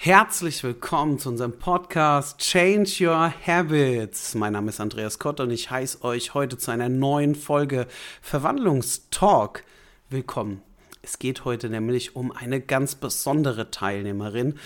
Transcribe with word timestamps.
Herzlich 0.00 0.62
willkommen 0.62 1.18
zu 1.18 1.28
unserem 1.28 1.58
Podcast 1.58 2.38
Change 2.38 2.88
Your 3.00 3.34
Habits. 3.44 4.36
Mein 4.36 4.52
Name 4.52 4.68
ist 4.68 4.78
Andreas 4.78 5.18
Kott 5.18 5.40
und 5.40 5.50
ich 5.50 5.72
heiße 5.72 6.04
euch 6.04 6.34
heute 6.34 6.56
zu 6.56 6.70
einer 6.70 6.88
neuen 6.88 7.34
Folge 7.34 7.88
Verwandlungstalk 8.22 9.64
willkommen. 10.08 10.62
Es 11.02 11.18
geht 11.18 11.44
heute 11.44 11.68
nämlich 11.68 12.14
um 12.14 12.30
eine 12.30 12.60
ganz 12.60 12.94
besondere 12.94 13.72
Teilnehmerin, 13.72 14.60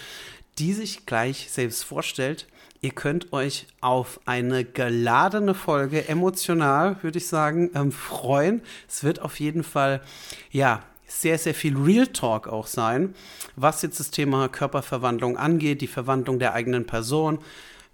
die 0.58 0.74
sich 0.74 1.06
gleich 1.06 1.50
selbst 1.50 1.82
vorstellt. 1.82 2.46
Ihr 2.82 2.90
könnt 2.90 3.32
euch 3.32 3.66
auf 3.80 4.20
eine 4.26 4.66
geladene 4.66 5.54
Folge, 5.54 6.08
emotional 6.08 7.02
würde 7.02 7.16
ich 7.16 7.26
sagen, 7.26 7.70
ähm, 7.74 7.90
freuen. 7.90 8.60
Es 8.86 9.02
wird 9.02 9.22
auf 9.22 9.40
jeden 9.40 9.64
Fall, 9.64 10.02
ja, 10.50 10.82
sehr, 11.20 11.38
sehr 11.38 11.54
viel 11.54 11.76
Real 11.76 12.06
Talk 12.06 12.48
auch 12.48 12.66
sein, 12.66 13.14
was 13.56 13.82
jetzt 13.82 14.00
das 14.00 14.10
Thema 14.10 14.48
Körperverwandlung 14.48 15.36
angeht, 15.36 15.80
die 15.80 15.86
Verwandlung 15.86 16.38
der 16.38 16.54
eigenen 16.54 16.86
Person. 16.86 17.38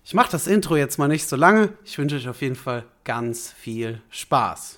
Ich 0.04 0.14
mache 0.14 0.30
das 0.30 0.46
Intro 0.46 0.76
jetzt 0.76 0.98
mal 0.98 1.08
nicht 1.08 1.28
so 1.28 1.36
lange. 1.36 1.72
Ich 1.84 1.98
wünsche 1.98 2.16
euch 2.16 2.28
auf 2.28 2.40
jeden 2.40 2.56
Fall 2.56 2.84
ganz 3.04 3.52
viel 3.52 4.00
Spaß. 4.10 4.77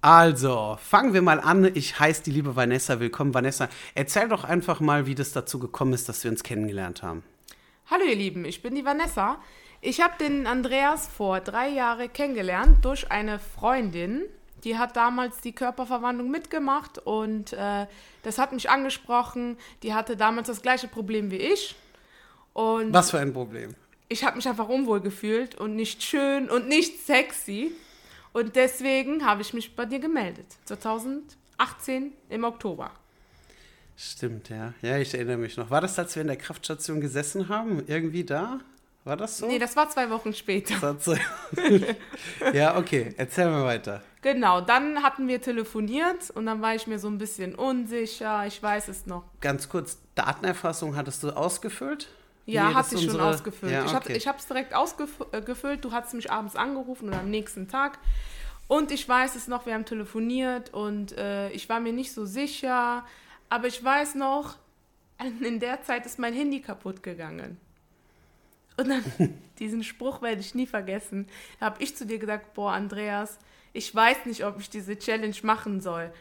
Also, 0.00 0.78
fangen 0.80 1.12
wir 1.12 1.22
mal 1.22 1.40
an. 1.40 1.64
Ich 1.74 1.98
heiße 1.98 2.22
die 2.22 2.30
liebe 2.30 2.54
Vanessa. 2.54 3.00
Willkommen, 3.00 3.34
Vanessa. 3.34 3.68
Erzähl 3.96 4.28
doch 4.28 4.44
einfach 4.44 4.78
mal, 4.78 5.06
wie 5.06 5.16
das 5.16 5.32
dazu 5.32 5.58
gekommen 5.58 5.92
ist, 5.92 6.08
dass 6.08 6.22
wir 6.22 6.30
uns 6.30 6.44
kennengelernt 6.44 7.02
haben. 7.02 7.24
Hallo 7.90 8.04
ihr 8.04 8.14
Lieben, 8.14 8.44
ich 8.44 8.62
bin 8.62 8.76
die 8.76 8.84
Vanessa. 8.84 9.38
Ich 9.80 10.00
habe 10.00 10.14
den 10.20 10.46
Andreas 10.46 11.08
vor 11.08 11.40
drei 11.40 11.68
Jahren 11.70 12.12
kennengelernt 12.12 12.84
durch 12.84 13.10
eine 13.10 13.40
Freundin. 13.40 14.22
Die 14.62 14.78
hat 14.78 14.96
damals 14.96 15.40
die 15.40 15.52
Körperverwandlung 15.52 16.30
mitgemacht 16.30 16.98
und 16.98 17.52
äh, 17.52 17.86
das 18.22 18.38
hat 18.38 18.52
mich 18.52 18.70
angesprochen. 18.70 19.56
Die 19.82 19.94
hatte 19.94 20.16
damals 20.16 20.46
das 20.46 20.62
gleiche 20.62 20.86
Problem 20.86 21.32
wie 21.32 21.36
ich. 21.36 21.74
Und 22.52 22.92
Was 22.92 23.10
für 23.10 23.18
ein 23.18 23.32
Problem? 23.32 23.74
Ich 24.08 24.24
habe 24.24 24.36
mich 24.36 24.48
einfach 24.48 24.68
unwohl 24.68 25.00
gefühlt 25.00 25.56
und 25.56 25.74
nicht 25.74 26.04
schön 26.04 26.48
und 26.48 26.68
nicht 26.68 27.04
sexy. 27.04 27.72
Und 28.32 28.56
deswegen 28.56 29.24
habe 29.24 29.42
ich 29.42 29.54
mich 29.54 29.74
bei 29.74 29.84
dir 29.84 29.98
gemeldet. 29.98 30.46
2018 30.66 32.12
im 32.28 32.44
Oktober. 32.44 32.90
Stimmt, 33.96 34.48
ja. 34.48 34.74
Ja, 34.80 34.98
ich 34.98 35.12
erinnere 35.14 35.38
mich 35.38 35.56
noch. 35.56 35.70
War 35.70 35.80
das, 35.80 35.98
als 35.98 36.14
wir 36.14 36.22
in 36.22 36.28
der 36.28 36.36
Kraftstation 36.36 37.00
gesessen 37.00 37.48
haben? 37.48 37.82
Irgendwie 37.86 38.24
da? 38.24 38.60
War 39.04 39.16
das 39.16 39.38
so? 39.38 39.46
Nee, 39.46 39.58
das 39.58 39.74
war 39.74 39.88
zwei 39.88 40.10
Wochen 40.10 40.32
später. 40.34 40.96
ja, 42.52 42.76
okay. 42.76 43.14
Erzähl 43.16 43.48
mal 43.50 43.64
weiter. 43.64 44.02
Genau, 44.20 44.60
dann 44.60 45.02
hatten 45.02 45.28
wir 45.28 45.40
telefoniert 45.40 46.30
und 46.30 46.46
dann 46.46 46.60
war 46.60 46.74
ich 46.74 46.86
mir 46.86 46.98
so 46.98 47.08
ein 47.08 47.18
bisschen 47.18 47.54
unsicher. 47.54 48.46
Ich 48.46 48.62
weiß 48.62 48.88
es 48.88 49.06
noch. 49.06 49.24
Ganz 49.40 49.68
kurz, 49.68 49.98
Datenerfassung 50.14 50.94
hattest 50.94 51.22
du 51.22 51.30
ausgefüllt? 51.30 52.08
Ja, 52.48 52.72
hatte 52.74 52.94
ich 52.94 53.04
schon 53.04 53.20
ausgefüllt. 53.20 53.72
Ja, 53.72 53.84
okay. 53.84 54.16
Ich 54.16 54.26
habe 54.26 54.38
es 54.38 54.46
direkt 54.46 54.74
ausgefüllt. 54.74 55.84
Du 55.84 55.92
hast 55.92 56.14
mich 56.14 56.30
abends 56.30 56.56
angerufen 56.56 57.08
oder 57.08 57.20
am 57.20 57.30
nächsten 57.30 57.68
Tag. 57.68 57.98
Und 58.68 58.90
ich 58.90 59.06
weiß 59.08 59.36
es 59.36 59.48
noch, 59.48 59.66
wir 59.66 59.74
haben 59.74 59.84
telefoniert 59.84 60.72
und 60.72 61.16
äh, 61.16 61.50
ich 61.50 61.68
war 61.68 61.80
mir 61.80 61.92
nicht 61.92 62.12
so 62.12 62.24
sicher. 62.24 63.04
Aber 63.50 63.66
ich 63.66 63.82
weiß 63.82 64.14
noch, 64.14 64.56
in 65.40 65.60
der 65.60 65.82
Zeit 65.82 66.06
ist 66.06 66.18
mein 66.18 66.32
Handy 66.32 66.60
kaputt 66.60 67.02
gegangen. 67.02 67.58
Und 68.78 68.88
dann, 68.88 69.04
diesen 69.58 69.82
Spruch 69.82 70.22
werde 70.22 70.40
ich 70.40 70.54
nie 70.54 70.66
vergessen. 70.66 71.26
Da 71.60 71.66
habe 71.66 71.82
ich 71.82 71.96
zu 71.96 72.06
dir 72.06 72.18
gesagt, 72.18 72.54
boah, 72.54 72.72
Andreas, 72.72 73.38
ich 73.72 73.94
weiß 73.94 74.24
nicht, 74.24 74.44
ob 74.44 74.58
ich 74.58 74.70
diese 74.70 74.98
Challenge 74.98 75.36
machen 75.42 75.80
soll. 75.80 76.12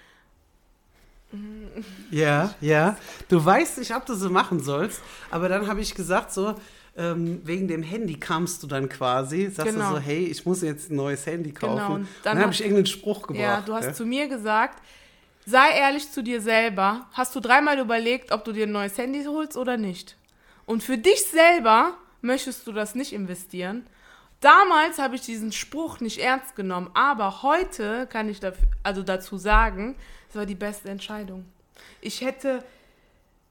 Ja, 2.12 2.54
ja. 2.62 2.98
Du 3.30 3.44
weißt 3.44 3.78
nicht, 3.80 3.96
ob 3.96 4.06
du 4.06 4.16
so 4.16 4.30
machen 4.30 4.60
sollst, 4.60 5.02
aber 5.30 5.50
dann 5.50 5.68
habe 5.68 5.82
ich 5.82 5.94
gesagt, 5.94 6.32
so, 6.32 6.56
ähm, 6.98 7.42
wegen 7.44 7.68
dem 7.68 7.84
Handy 7.84 8.16
kamst 8.16 8.64
du 8.64 8.68
dann 8.68 8.90
quasi, 8.90 9.50
sagst 9.50 9.74
genau. 9.74 9.90
du 9.90 9.96
so, 9.96 10.02
hey, 10.02 10.26
ich 10.26 10.46
muss 10.46 10.62
jetzt 10.62 10.90
ein 10.90 10.96
neues 10.96 11.26
Handy 11.26 11.52
kaufen. 11.52 11.78
Genau. 11.78 11.94
Und 11.94 12.08
dann, 12.24 12.36
dann 12.36 12.44
habe 12.44 12.54
ich 12.54 12.62
irgendeinen 12.62 12.88
Spruch 12.88 13.22
gebracht. 13.22 13.42
Ja, 13.42 13.62
du 13.62 13.74
hast 13.74 13.86
ja. 13.86 13.94
zu 13.94 14.06
mir 14.06 14.28
gesagt, 14.28 14.82
sei 15.46 15.78
ehrlich 15.78 16.12
zu 16.12 16.24
dir 16.24 16.42
selber. 16.42 17.06
Hast 17.14 17.36
du 17.36 17.40
dreimal 17.40 17.78
überlegt, 17.78 18.32
ob 18.32 18.44
du 18.44 18.52
dir 18.52 18.66
ein 18.66 18.72
neues 18.72 18.98
Handy 18.98 19.24
holst 19.26 19.56
oder 19.56 19.78
nicht? 19.78 20.18
Und 20.66 20.84
für 20.84 20.98
dich 20.98 21.24
selber 21.26 21.94
möchtest 22.22 22.66
du 22.66 22.72
das 22.72 22.96
nicht 22.96 23.14
investieren. 23.14 23.86
Damals 24.40 25.00
habe 25.00 25.16
ich 25.16 25.22
diesen 25.22 25.52
Spruch 25.52 26.00
nicht 26.00 26.20
ernst 26.20 26.56
genommen, 26.56 26.90
aber 26.94 27.42
heute 27.42 28.08
kann 28.08 28.30
ich 28.30 28.40
dafür, 28.40 28.68
also 28.84 29.02
dazu 29.02 29.38
sagen, 29.38 29.96
es 30.30 30.36
war 30.36 30.46
die 30.46 30.56
beste 30.56 30.90
Entscheidung. 30.90 31.46
Ich 32.02 32.22
hätte 32.22 32.64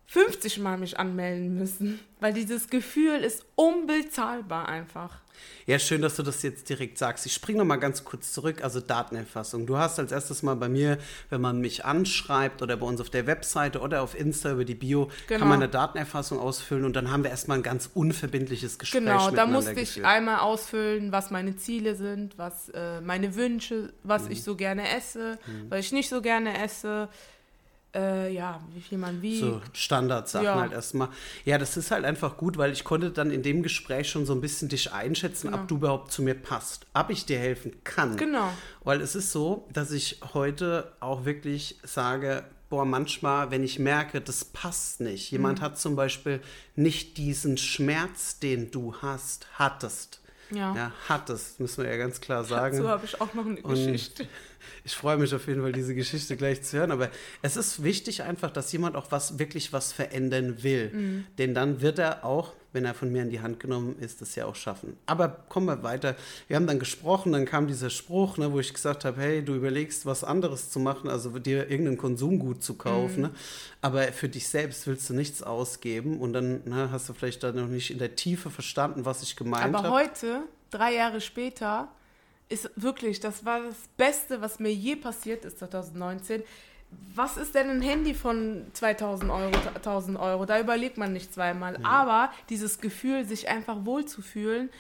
50 0.07 0.59
Mal 0.59 0.79
mich 0.79 0.99
anmelden 0.99 1.59
müssen, 1.59 2.01
weil 2.21 2.33
dieses 2.33 2.69
Gefühl 2.69 3.21
ist 3.21 3.45
unbezahlbar 3.57 4.69
einfach. 4.69 5.21
Ja, 5.67 5.79
schön, 5.79 6.01
dass 6.01 6.17
du 6.17 6.23
das 6.23 6.43
jetzt 6.43 6.69
direkt 6.69 6.97
sagst. 6.97 7.27
Ich 7.27 7.33
springe 7.33 7.59
noch 7.59 7.65
mal 7.65 7.77
ganz 7.77 8.05
kurz 8.05 8.33
zurück. 8.33 8.63
Also 8.63 8.81
Datenerfassung. 8.81 9.67
Du 9.67 9.77
hast 9.77 9.99
als 9.99 10.13
erstes 10.13 10.43
mal 10.43 10.55
bei 10.55 10.69
mir, 10.69 10.99
wenn 11.29 11.41
man 11.41 11.61
mich 11.61 11.85
anschreibt 11.85 12.63
oder 12.63 12.77
bei 12.77 12.87
uns 12.87 13.01
auf 13.01 13.11
der 13.11 13.27
Webseite 13.27 13.81
oder 13.81 14.03
auf 14.03 14.19
Insta 14.19 14.53
über 14.53 14.65
die 14.65 14.75
Bio, 14.75 15.11
genau. 15.27 15.41
kann 15.41 15.49
man 15.49 15.63
eine 15.63 15.69
Datenerfassung 15.69 16.39
ausfüllen 16.39 16.85
und 16.85 16.95
dann 16.95 17.11
haben 17.11 17.25
wir 17.25 17.31
erstmal 17.31 17.59
ein 17.59 17.63
ganz 17.63 17.91
unverbindliches 17.93 18.79
Gespräch. 18.79 19.03
Genau, 19.03 19.31
da 19.31 19.47
musste 19.47 19.81
ich 19.81 20.05
einmal 20.05 20.39
ausfüllen, 20.39 21.11
was 21.13 21.31
meine 21.31 21.57
Ziele 21.57 21.97
sind, 21.97 22.39
was 22.39 22.69
äh, 22.71 23.01
meine 23.01 23.35
Wünsche, 23.35 23.93
was 24.05 24.25
mhm. 24.25 24.31
ich 24.31 24.45
so 24.45 24.57
gerne 24.57 24.89
esse, 24.97 25.39
mhm. 25.47 25.71
was 25.71 25.81
ich 25.81 25.93
nicht 25.93 26.09
so 26.09 26.23
gerne 26.23 26.63
esse 26.63 27.09
äh, 27.95 28.33
ja, 28.33 28.61
wie 28.75 28.81
viel 28.81 28.99
man 28.99 29.23
wiegt. 29.23 29.41
So 29.41 29.61
Standardsachen 29.73 30.45
ja. 30.45 30.61
halt 30.61 30.73
erstmal. 30.73 31.09
Ja, 31.45 31.59
das 31.59 31.77
ist 31.77 31.91
halt 31.91 32.05
einfach 32.05 32.37
gut, 32.37 32.59
weil 32.59 32.73
ich 32.73 32.85
konnte 32.85 33.11
dann 33.11 33.31
in 33.31 33.43
dem 33.43 33.63
Gespräch 33.63 34.11
schon 34.11 34.27
so 34.27 34.35
ein 34.35 34.41
bisschen 34.41 34.69
dich 34.69 34.93
einschätzen, 34.93 35.49
genau. 35.49 35.63
ob 35.63 35.69
du 35.69 35.77
überhaupt 35.77 36.13
zu 36.13 36.23
mir 36.23 36.35
passt, 36.35 36.87
ob 36.95 37.11
ich 37.11 37.25
dir 37.25 37.39
helfen 37.39 37.73
kann. 37.85 38.17
Genau. 38.17 38.51
Weil 38.85 39.01
es 39.01 39.15
ist 39.15 39.33
so, 39.33 39.67
dass 39.73 39.91
ich 39.93 40.21
heute 40.35 40.93
auch 41.01 41.25
wirklich 41.25 41.79
sage, 41.83 42.45
boah, 42.69 42.85
manchmal, 42.85 43.51
wenn 43.51 43.63
ich 43.63 43.79
merke, 43.79 44.21
das 44.21 44.45
passt 44.45 45.01
nicht. 45.01 45.31
Jemand 45.31 45.61
mhm. 45.61 45.65
hat 45.65 45.79
zum 45.79 45.97
Beispiel 45.97 46.41
nicht 46.75 47.17
diesen 47.17 47.57
Schmerz, 47.57 48.39
den 48.39 48.71
du 48.71 48.95
hast, 49.01 49.47
hattest. 49.55 50.21
Ja. 50.51 50.75
ja 50.77 50.93
hattest, 51.09 51.59
müssen 51.59 51.83
wir 51.83 51.91
ja 51.91 51.97
ganz 51.97 52.21
klar 52.21 52.45
sagen. 52.45 52.77
So 52.77 52.89
habe 52.89 53.05
ich 53.05 53.21
auch 53.21 53.35
noch 53.35 53.47
eine 53.47 53.61
Geschichte. 53.63 54.25
Und 54.25 54.29
ich 54.85 54.95
freue 54.95 55.17
mich 55.17 55.35
auf 55.35 55.47
jeden 55.49 55.63
Fall, 55.63 55.73
diese 55.73 55.95
Geschichte 55.95 56.37
gleich 56.37 56.63
zu 56.63 56.79
hören. 56.79 56.91
Aber 56.91 57.11
es 57.43 57.57
ist 57.57 57.83
wichtig 57.83 58.23
einfach, 58.23 58.51
dass 58.51 58.71
jemand 58.73 58.97
auch 58.97 59.11
was 59.11 59.39
wirklich 59.39 59.73
was 59.73 59.93
verändern 59.93 60.63
will. 60.63 60.91
Mhm. 60.93 61.27
Denn 61.39 61.55
dann 61.55 61.81
wird 61.81 61.99
er 61.99 62.25
auch, 62.25 62.53
wenn 62.73 62.85
er 62.85 62.95
von 62.95 63.11
mir 63.11 63.23
in 63.23 63.31
die 63.31 63.41
Hand 63.41 63.59
genommen 63.59 63.97
ist, 64.01 64.21
das 64.21 64.35
ja 64.35 64.45
auch 64.45 64.55
schaffen. 64.55 64.97
Aber 65.07 65.29
kommen 65.49 65.67
wir 65.67 65.83
weiter. 65.83 66.15
Wir 66.47 66.57
haben 66.57 66.67
dann 66.67 66.79
gesprochen, 66.79 67.33
dann 67.33 67.47
kam 67.47 67.67
dieser 67.67 67.91
Spruch, 67.91 68.37
ne, 68.37 68.53
wo 68.53 68.61
ich 68.61 68.73
gesagt 68.73 69.05
habe, 69.05 69.21
hey, 69.21 69.43
du 69.43 69.55
überlegst, 69.55 70.05
was 70.05 70.23
anderes 70.25 70.71
zu 70.71 70.79
machen, 70.79 71.09
also 71.09 71.39
dir 71.39 71.71
irgendein 71.71 71.97
Konsumgut 71.97 72.63
zu 72.63 72.75
kaufen. 72.75 73.17
Mhm. 73.17 73.23
Ne? 73.23 73.31
Aber 73.81 74.03
für 74.13 74.29
dich 74.29 74.49
selbst 74.49 74.87
willst 74.87 75.09
du 75.09 75.15
nichts 75.15 75.43
ausgeben. 75.43 76.21
Und 76.21 76.33
dann 76.33 76.61
ne, 76.65 76.91
hast 76.91 77.09
du 77.09 77.15
vielleicht 77.15 77.43
dann 77.43 77.57
noch 77.57 77.69
nicht 77.69 77.91
in 77.91 77.99
der 77.99 78.15
Tiefe 78.15 78.51
verstanden, 78.51 79.05
was 79.05 79.23
ich 79.23 79.37
gemeint 79.37 79.65
habe. 79.65 79.79
Aber 79.79 79.91
heute, 79.91 80.43
drei 80.71 80.95
Jahre 80.95 81.21
später, 81.21 81.89
ist 82.49 82.71
wirklich, 82.77 83.21
das 83.21 83.45
war 83.45 83.61
das 83.61 83.77
Beste, 83.97 84.41
was 84.41 84.61
mir 84.61 84.73
je 84.73 84.97
passiert 84.97 85.45
ist 85.45 85.59
2019. 85.59 86.43
Was 87.15 87.37
ist 87.37 87.55
denn 87.55 87.69
ein 87.69 87.83
Handy 87.83 88.15
von 88.15 88.67
2000 88.73 89.31
Euro, 89.31 89.53
1000 89.75 90.19
Euro? 90.19 90.47
Da 90.47 90.61
überlegt 90.61 90.99
man 90.99 91.13
nicht 91.13 91.35
zweimal. 91.35 91.79
Mhm. 91.79 91.85
Aber 91.85 92.31
dieses 92.49 92.79
Gefühl, 92.81 93.25
sich 93.25 93.49
einfach 93.49 93.85
wohlzufühlen, 93.85 94.71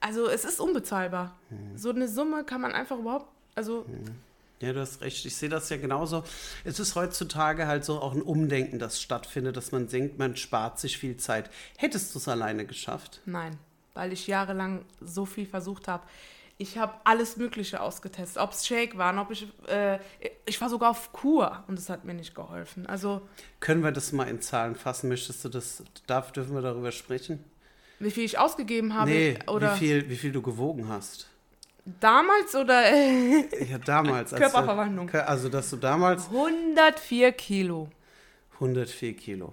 also 0.00 0.28
es 0.28 0.44
ist 0.44 0.60
unbezahlbar. 0.60 1.34
Mhm. 1.50 1.78
So 1.78 1.90
eine 1.90 2.08
Summe 2.08 2.44
kann 2.44 2.60
man 2.60 2.72
einfach 2.72 2.98
überhaupt, 2.98 3.26
also. 3.54 3.86
Mhm. 3.88 4.16
Ja, 4.60 4.72
du 4.72 4.80
hast 4.80 5.00
recht. 5.00 5.26
Ich 5.26 5.36
sehe 5.36 5.48
das 5.48 5.68
ja 5.68 5.76
genauso. 5.76 6.24
Es 6.64 6.78
ist 6.78 6.94
heutzutage 6.94 7.66
halt 7.66 7.84
so 7.84 8.00
auch 8.00 8.14
ein 8.14 8.22
Umdenken, 8.22 8.78
das 8.78 9.00
stattfindet, 9.00 9.56
dass 9.56 9.72
man 9.72 9.88
denkt, 9.88 10.18
man 10.18 10.36
spart 10.36 10.78
sich 10.78 10.96
viel 10.96 11.16
Zeit. 11.16 11.50
Hättest 11.76 12.14
du 12.14 12.18
es 12.18 12.28
alleine 12.28 12.64
geschafft? 12.64 13.20
Nein, 13.26 13.58
weil 13.94 14.12
ich 14.12 14.26
jahrelang 14.26 14.84
so 15.00 15.26
viel 15.26 15.46
versucht 15.46 15.88
habe. 15.88 16.04
Ich 16.56 16.78
habe 16.78 16.94
alles 17.02 17.36
Mögliche 17.36 17.80
ausgetestet, 17.80 18.40
ob 18.40 18.52
es 18.52 18.66
Shake 18.66 18.96
waren, 18.96 19.18
ob 19.18 19.30
ich, 19.32 19.48
äh, 19.66 19.98
ich 20.46 20.60
war 20.60 20.68
sogar 20.68 20.90
auf 20.90 21.12
Kur 21.12 21.64
und 21.66 21.78
es 21.78 21.88
hat 21.88 22.04
mir 22.04 22.14
nicht 22.14 22.34
geholfen. 22.34 22.86
Also 22.86 23.22
können 23.58 23.82
wir 23.82 23.90
das 23.90 24.12
mal 24.12 24.28
in 24.28 24.40
Zahlen 24.40 24.76
fassen? 24.76 25.08
Möchtest 25.08 25.44
du 25.44 25.48
das? 25.48 25.82
Darf 26.06 26.30
dürfen 26.30 26.54
wir 26.54 26.62
darüber 26.62 26.92
sprechen? 26.92 27.42
Wie 27.98 28.10
viel 28.10 28.24
ich 28.24 28.38
ausgegeben 28.38 28.94
habe? 28.94 29.10
Nee, 29.10 29.38
oder 29.48 29.74
wie 29.74 29.78
viel, 29.78 30.08
wie 30.08 30.16
viel 30.16 30.32
du 30.32 30.42
gewogen 30.42 30.88
hast? 30.88 31.28
Damals 32.00 32.54
oder? 32.54 32.94
ja, 32.94 33.78
damals. 33.84 34.30
Körperverwandlung. 34.30 35.08
Du, 35.08 35.26
also, 35.26 35.48
dass 35.48 35.70
du 35.70 35.76
damals. 35.76 36.26
104 36.28 37.32
Kilo. 37.32 37.88
104 38.54 39.14
Kilo. 39.16 39.52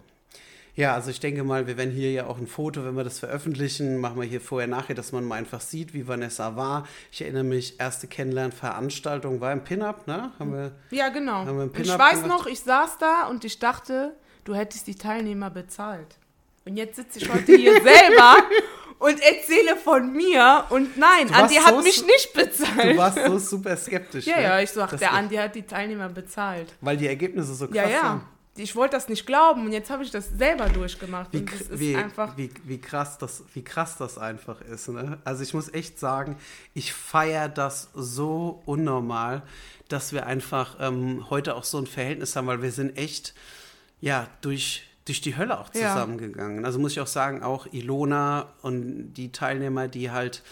Ja, 0.75 0.93
also 0.93 1.09
ich 1.11 1.19
denke 1.19 1.43
mal, 1.43 1.67
wir 1.67 1.75
werden 1.77 1.91
hier 1.91 2.11
ja 2.11 2.27
auch 2.27 2.37
ein 2.37 2.47
Foto, 2.47 2.85
wenn 2.85 2.95
wir 2.95 3.03
das 3.03 3.19
veröffentlichen, 3.19 3.97
machen 3.97 4.15
wir 4.19 4.27
hier 4.27 4.39
vorher, 4.39 4.67
nachher, 4.67 4.95
dass 4.95 5.11
man 5.11 5.25
mal 5.25 5.35
einfach 5.35 5.59
sieht, 5.59 5.93
wie 5.93 6.07
Vanessa 6.07 6.55
war. 6.55 6.87
Ich 7.11 7.21
erinnere 7.21 7.43
mich, 7.43 7.77
erste 7.79 8.07
Kennenlernveranstaltung 8.07 9.41
war 9.41 9.51
im 9.51 9.63
Pin-Up, 9.63 10.07
ne? 10.07 10.31
Haben 10.39 10.53
wir, 10.53 10.71
Ja, 10.91 11.09
genau. 11.09 11.45
Haben 11.45 11.57
wir 11.57 11.63
Und 11.63 11.79
ich 11.79 11.89
weiß 11.97 12.21
gemacht? 12.23 12.39
noch, 12.39 12.45
ich 12.47 12.61
saß 12.61 12.97
da 12.99 13.27
und 13.27 13.43
ich 13.45 13.59
dachte, 13.59 14.15
du 14.45 14.55
hättest 14.55 14.87
die 14.87 14.95
Teilnehmer 14.95 15.49
bezahlt. 15.49 16.17
Und 16.65 16.77
jetzt 16.77 16.95
sitze 16.95 17.19
ich 17.19 17.33
heute 17.33 17.55
hier 17.55 17.73
selber 17.83 18.35
und 18.99 19.19
erzähle 19.21 19.75
von 19.75 20.13
mir 20.13 20.65
und 20.69 20.95
nein, 20.97 21.27
Du 21.27 21.33
Andi 21.33 21.55
hat 21.55 21.75
so 21.75 21.81
mich 21.81 22.05
nicht 22.05 22.33
bezahlt. 22.33 22.93
du 22.93 22.97
warst 22.97 23.17
so 23.25 23.39
super 23.39 23.75
skeptisch. 23.75 24.25
ja, 24.27 24.37
ne? 24.37 24.43
ja, 24.43 24.59
ich 24.61 24.71
Das 24.71 24.91
der 24.99 25.11
Andi 25.11 25.35
hat 25.35 25.55
die 25.55 25.63
Teilnehmer 25.63 26.07
bezahlt. 26.09 26.73
Weil 26.81 26.97
die 26.97 27.07
Ergebnisse 27.07 27.55
so 27.55 27.65
krass 27.67 27.75
Ja, 27.75 27.89
ja. 27.89 28.03
waren. 28.03 28.21
Ich 28.57 28.75
wollte 28.75 28.97
das 28.97 29.07
nicht 29.07 29.25
glauben 29.25 29.65
und 29.65 29.71
jetzt 29.71 29.89
habe 29.89 30.03
ich 30.03 30.11
das 30.11 30.29
selber 30.37 30.67
durchgemacht. 30.67 31.31
Wie, 31.31 31.45
wie, 31.69 31.95
wie, 32.35 32.49
wie, 32.65 32.81
krass 32.81 33.17
das, 33.17 33.43
wie 33.53 33.63
krass 33.63 33.95
das 33.97 34.17
einfach 34.17 34.59
ist. 34.61 34.89
Ne? 34.89 35.19
Also 35.23 35.41
ich 35.43 35.53
muss 35.53 35.73
echt 35.73 35.97
sagen, 35.99 36.35
ich 36.73 36.93
feiere 36.93 37.47
das 37.47 37.89
so 37.93 38.61
unnormal, 38.65 39.43
dass 39.87 40.11
wir 40.11 40.25
einfach 40.25 40.75
ähm, 40.81 41.29
heute 41.29 41.55
auch 41.55 41.63
so 41.63 41.77
ein 41.77 41.87
Verhältnis 41.87 42.35
haben, 42.35 42.47
weil 42.47 42.61
wir 42.61 42.71
sind 42.73 42.97
echt 42.97 43.33
ja 44.01 44.27
durch, 44.41 44.83
durch 45.05 45.21
die 45.21 45.37
Hölle 45.37 45.57
auch 45.57 45.73
Ja. 45.73 45.93
zusammengegangen. 45.93 46.65
Also 46.65 46.77
muss 46.77 46.91
ich 46.91 46.99
auch 46.99 47.07
sagen, 47.07 47.43
auch 47.43 47.67
Ilona 47.71 48.51
und 48.61 49.13
die 49.13 49.31
Teilnehmer, 49.31 49.87
die 49.87 50.11
halt 50.11 50.43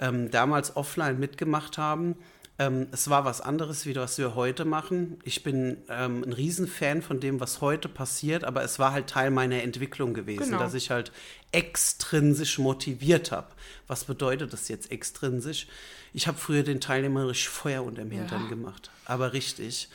ähm, 0.00 0.30
damals 0.30 0.76
offline 0.76 1.18
mitgemacht 1.18 1.76
haben. 1.76 2.14
Ähm, 2.58 2.86
es 2.92 3.08
war 3.08 3.24
was 3.24 3.40
anderes, 3.40 3.86
wie 3.86 3.96
was 3.96 4.18
wir 4.18 4.34
heute 4.34 4.64
machen. 4.64 5.18
Ich 5.24 5.42
bin 5.42 5.78
ähm, 5.88 6.22
ein 6.22 6.32
Riesenfan 6.32 7.00
von 7.02 7.18
dem, 7.18 7.40
was 7.40 7.60
heute 7.60 7.88
passiert, 7.88 8.44
aber 8.44 8.62
es 8.62 8.78
war 8.78 8.92
halt 8.92 9.08
Teil 9.08 9.30
meiner 9.30 9.62
Entwicklung 9.62 10.12
gewesen, 10.14 10.44
Genau. 10.50 10.58
dass 10.58 10.74
ich 10.74 10.90
halt 10.90 11.12
extrinsisch 11.50 12.58
motiviert 12.58 13.32
habe. 13.32 13.48
Was 13.86 14.04
bedeutet 14.04 14.52
das 14.52 14.68
jetzt 14.68 14.90
extrinsisch? 14.90 15.66
Ich 16.12 16.26
habe 16.26 16.38
früher 16.38 16.62
den 16.62 16.80
Teilnehmern 16.80 17.26
richtig 17.26 17.48
Feuer 17.48 17.82
unterm 17.84 18.10
Hintern 18.10 18.42
Ja. 18.44 18.48
gemacht, 18.48 18.90
aber 19.04 19.32
richtig. 19.32 19.88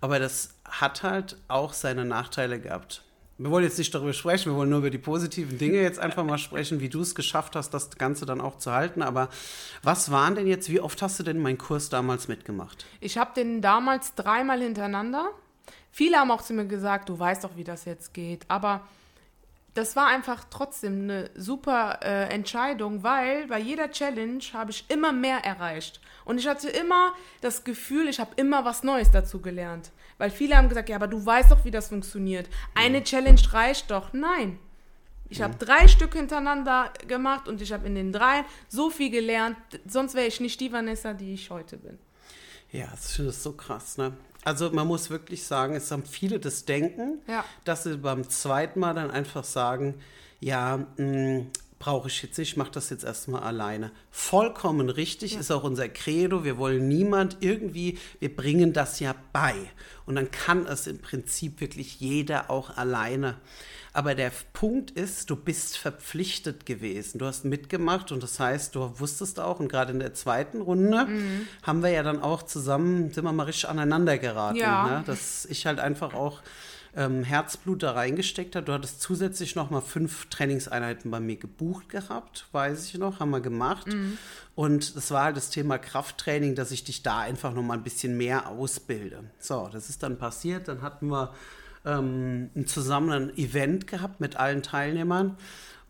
Aber 0.00 0.18
das 0.18 0.50
hat 0.64 1.02
halt 1.02 1.36
auch 1.48 1.72
seine 1.72 2.04
Nachteile 2.04 2.60
gehabt. 2.60 3.02
Wir 3.36 3.50
wollen 3.50 3.64
jetzt 3.64 3.78
nicht 3.78 3.92
darüber 3.92 4.12
sprechen, 4.12 4.52
wir 4.52 4.56
wollen 4.56 4.70
nur 4.70 4.78
über 4.78 4.90
die 4.90 4.98
positiven 4.98 5.58
Dinge 5.58 5.82
jetzt 5.82 5.98
einfach 5.98 6.24
mal 6.24 6.38
sprechen, 6.38 6.78
wie 6.78 6.88
du 6.88 7.00
es 7.00 7.16
geschafft 7.16 7.56
hast, 7.56 7.70
das 7.70 7.90
Ganze 7.98 8.26
dann 8.26 8.40
auch 8.40 8.58
zu 8.58 8.70
halten. 8.70 9.02
Aber 9.02 9.28
was 9.82 10.12
waren 10.12 10.36
denn 10.36 10.46
jetzt, 10.46 10.70
wie 10.70 10.80
oft 10.80 11.02
hast 11.02 11.18
du 11.18 11.24
denn 11.24 11.40
meinen 11.40 11.58
Kurs 11.58 11.88
damals 11.88 12.28
mitgemacht? 12.28 12.86
Ich 13.00 13.18
habe 13.18 13.32
den 13.34 13.60
damals 13.60 14.14
dreimal 14.14 14.60
hintereinander. 14.60 15.30
Viele 15.90 16.18
haben 16.18 16.30
auch 16.30 16.42
zu 16.42 16.52
mir 16.52 16.66
gesagt, 16.66 17.08
du 17.08 17.18
weißt 17.18 17.42
doch, 17.42 17.56
wie 17.56 17.64
das 17.64 17.86
jetzt 17.86 18.14
geht. 18.14 18.44
Aber 18.48 18.86
das 19.74 19.96
war 19.96 20.06
einfach 20.06 20.44
trotzdem 20.48 21.02
eine 21.02 21.30
super 21.34 21.98
äh, 22.02 22.32
Entscheidung, 22.32 23.02
weil 23.02 23.48
bei 23.48 23.58
jeder 23.58 23.90
Challenge 23.90 24.42
habe 24.52 24.70
ich 24.70 24.84
immer 24.88 25.12
mehr 25.12 25.44
erreicht. 25.44 26.00
Und 26.24 26.38
ich 26.38 26.46
hatte 26.46 26.68
immer 26.68 27.12
das 27.40 27.64
Gefühl, 27.64 28.08
ich 28.08 28.20
habe 28.20 28.30
immer 28.36 28.64
was 28.64 28.84
Neues 28.84 29.10
dazu 29.10 29.42
gelernt. 29.42 29.90
Weil 30.18 30.30
viele 30.30 30.56
haben 30.56 30.68
gesagt, 30.68 30.88
ja, 30.88 30.96
aber 30.96 31.08
du 31.08 31.24
weißt 31.24 31.50
doch, 31.50 31.64
wie 31.64 31.70
das 31.70 31.88
funktioniert. 31.88 32.48
Eine 32.74 33.02
Challenge 33.02 33.40
reicht 33.52 33.90
doch. 33.90 34.12
Nein. 34.12 34.58
Ich 35.30 35.40
habe 35.42 35.54
drei 35.56 35.88
Stück 35.88 36.14
hintereinander 36.14 36.92
gemacht 37.08 37.48
und 37.48 37.60
ich 37.60 37.72
habe 37.72 37.86
in 37.86 37.94
den 37.94 38.12
dreien 38.12 38.44
so 38.68 38.90
viel 38.90 39.10
gelernt. 39.10 39.56
Sonst 39.88 40.14
wäre 40.14 40.26
ich 40.26 40.38
nicht 40.38 40.60
die 40.60 40.70
Vanessa, 40.72 41.12
die 41.14 41.32
ich 41.34 41.50
heute 41.50 41.76
bin. 41.78 41.98
Ja, 42.70 42.86
das 42.90 43.18
ist 43.18 43.42
so 43.42 43.52
krass, 43.52 43.96
ne? 43.96 44.12
Also 44.44 44.70
man 44.70 44.86
muss 44.86 45.08
wirklich 45.10 45.42
sagen, 45.44 45.74
es 45.74 45.90
haben 45.90 46.04
viele 46.04 46.38
das 46.38 46.66
Denken, 46.66 47.20
Ja. 47.26 47.44
dass 47.64 47.84
sie 47.84 47.96
beim 47.96 48.28
zweiten 48.28 48.78
Mal 48.80 48.92
dann 48.94 49.10
einfach 49.10 49.42
sagen, 49.44 49.94
ja, 50.40 50.86
brauche 51.78 52.08
ich 52.08 52.22
jetzt 52.22 52.38
nicht, 52.38 52.52
ich 52.52 52.56
mache 52.56 52.70
das 52.72 52.90
jetzt 52.90 53.04
erstmal 53.04 53.42
alleine. 53.42 53.90
Vollkommen 54.10 54.88
richtig, 54.88 55.36
ist 55.36 55.50
auch 55.50 55.64
unser 55.64 55.88
Credo. 55.88 56.44
Wir 56.44 56.56
wollen 56.56 56.88
niemand 56.88 57.38
irgendwie, 57.40 57.98
wir 58.20 58.34
bringen 58.34 58.72
das 58.72 59.00
ja 59.00 59.14
bei. 59.32 59.54
Und 60.06 60.14
dann 60.16 60.30
kann 60.30 60.66
es 60.66 60.86
im 60.86 60.98
Prinzip 60.98 61.60
wirklich 61.60 62.00
jeder 62.00 62.50
auch 62.50 62.76
alleine. 62.76 63.36
Aber 63.92 64.14
der 64.14 64.32
Punkt 64.54 64.90
ist, 64.92 65.30
du 65.30 65.36
bist 65.36 65.76
verpflichtet 65.76 66.66
gewesen. 66.66 67.18
Du 67.18 67.26
hast 67.26 67.44
mitgemacht 67.44 68.10
und 68.12 68.22
das 68.22 68.40
heißt, 68.40 68.74
du 68.74 68.98
wusstest 68.98 69.38
auch, 69.38 69.60
und 69.60 69.68
gerade 69.68 69.92
in 69.92 70.00
der 70.00 70.14
zweiten 70.14 70.60
Runde 70.62 71.04
Mhm. 71.06 71.46
haben 71.62 71.82
wir 71.82 71.90
ja 71.90 72.02
dann 72.02 72.20
auch 72.20 72.42
zusammen, 72.42 73.12
sind 73.12 73.24
wir 73.24 73.32
mal 73.32 73.44
richtig 73.44 73.68
aneinander 73.68 74.18
geraten. 74.18 74.56
Ja. 74.56 74.98
Ne? 74.98 75.04
Dass 75.06 75.44
ich 75.44 75.66
halt 75.66 75.78
einfach 75.78 76.12
auch 76.14 76.40
ähm, 76.96 77.24
Herzblut 77.24 77.82
da 77.82 77.92
reingesteckt 77.92 78.56
habe. 78.56 78.66
Du 78.66 78.72
hattest 78.72 79.00
zusätzlich 79.00 79.54
noch 79.54 79.70
mal 79.70 79.80
fünf 79.80 80.26
Trainingseinheiten 80.26 81.10
bei 81.10 81.20
mir 81.20 81.36
gebucht 81.36 81.88
gehabt, 81.88 82.46
weiß 82.52 82.86
ich 82.86 82.98
noch, 82.98 83.20
haben 83.20 83.30
wir 83.30 83.40
gemacht. 83.40 83.88
Mhm. 83.88 84.18
Und 84.54 84.94
es 84.96 85.10
war 85.10 85.24
halt 85.24 85.36
das 85.36 85.50
Thema 85.50 85.78
Krafttraining, 85.78 86.54
dass 86.54 86.70
ich 86.70 86.84
dich 86.84 87.02
da 87.02 87.20
einfach 87.20 87.52
noch 87.52 87.62
mal 87.62 87.74
ein 87.74 87.82
bisschen 87.82 88.16
mehr 88.16 88.48
ausbilde. 88.48 89.24
So, 89.38 89.68
das 89.72 89.88
ist 89.88 90.02
dann 90.02 90.18
passiert. 90.18 90.68
Dann 90.68 90.82
hatten 90.82 91.08
wir 91.08 91.34
ähm, 91.84 92.50
ein 92.54 92.66
zusammen 92.66 93.10
ein 93.10 93.36
Event 93.36 93.86
gehabt 93.86 94.20
mit 94.20 94.36
allen 94.36 94.62
Teilnehmern. 94.62 95.36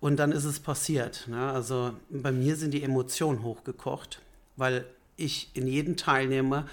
Und 0.00 0.16
dann 0.16 0.32
ist 0.32 0.44
es 0.44 0.60
passiert. 0.60 1.28
Ne? 1.28 1.50
Also 1.50 1.92
bei 2.10 2.32
mir 2.32 2.56
sind 2.56 2.72
die 2.72 2.82
Emotionen 2.82 3.42
hochgekocht, 3.42 4.20
weil 4.56 4.84
ich 5.16 5.50
in 5.54 5.66
jeden 5.66 5.96
Teilnehmer 5.96 6.66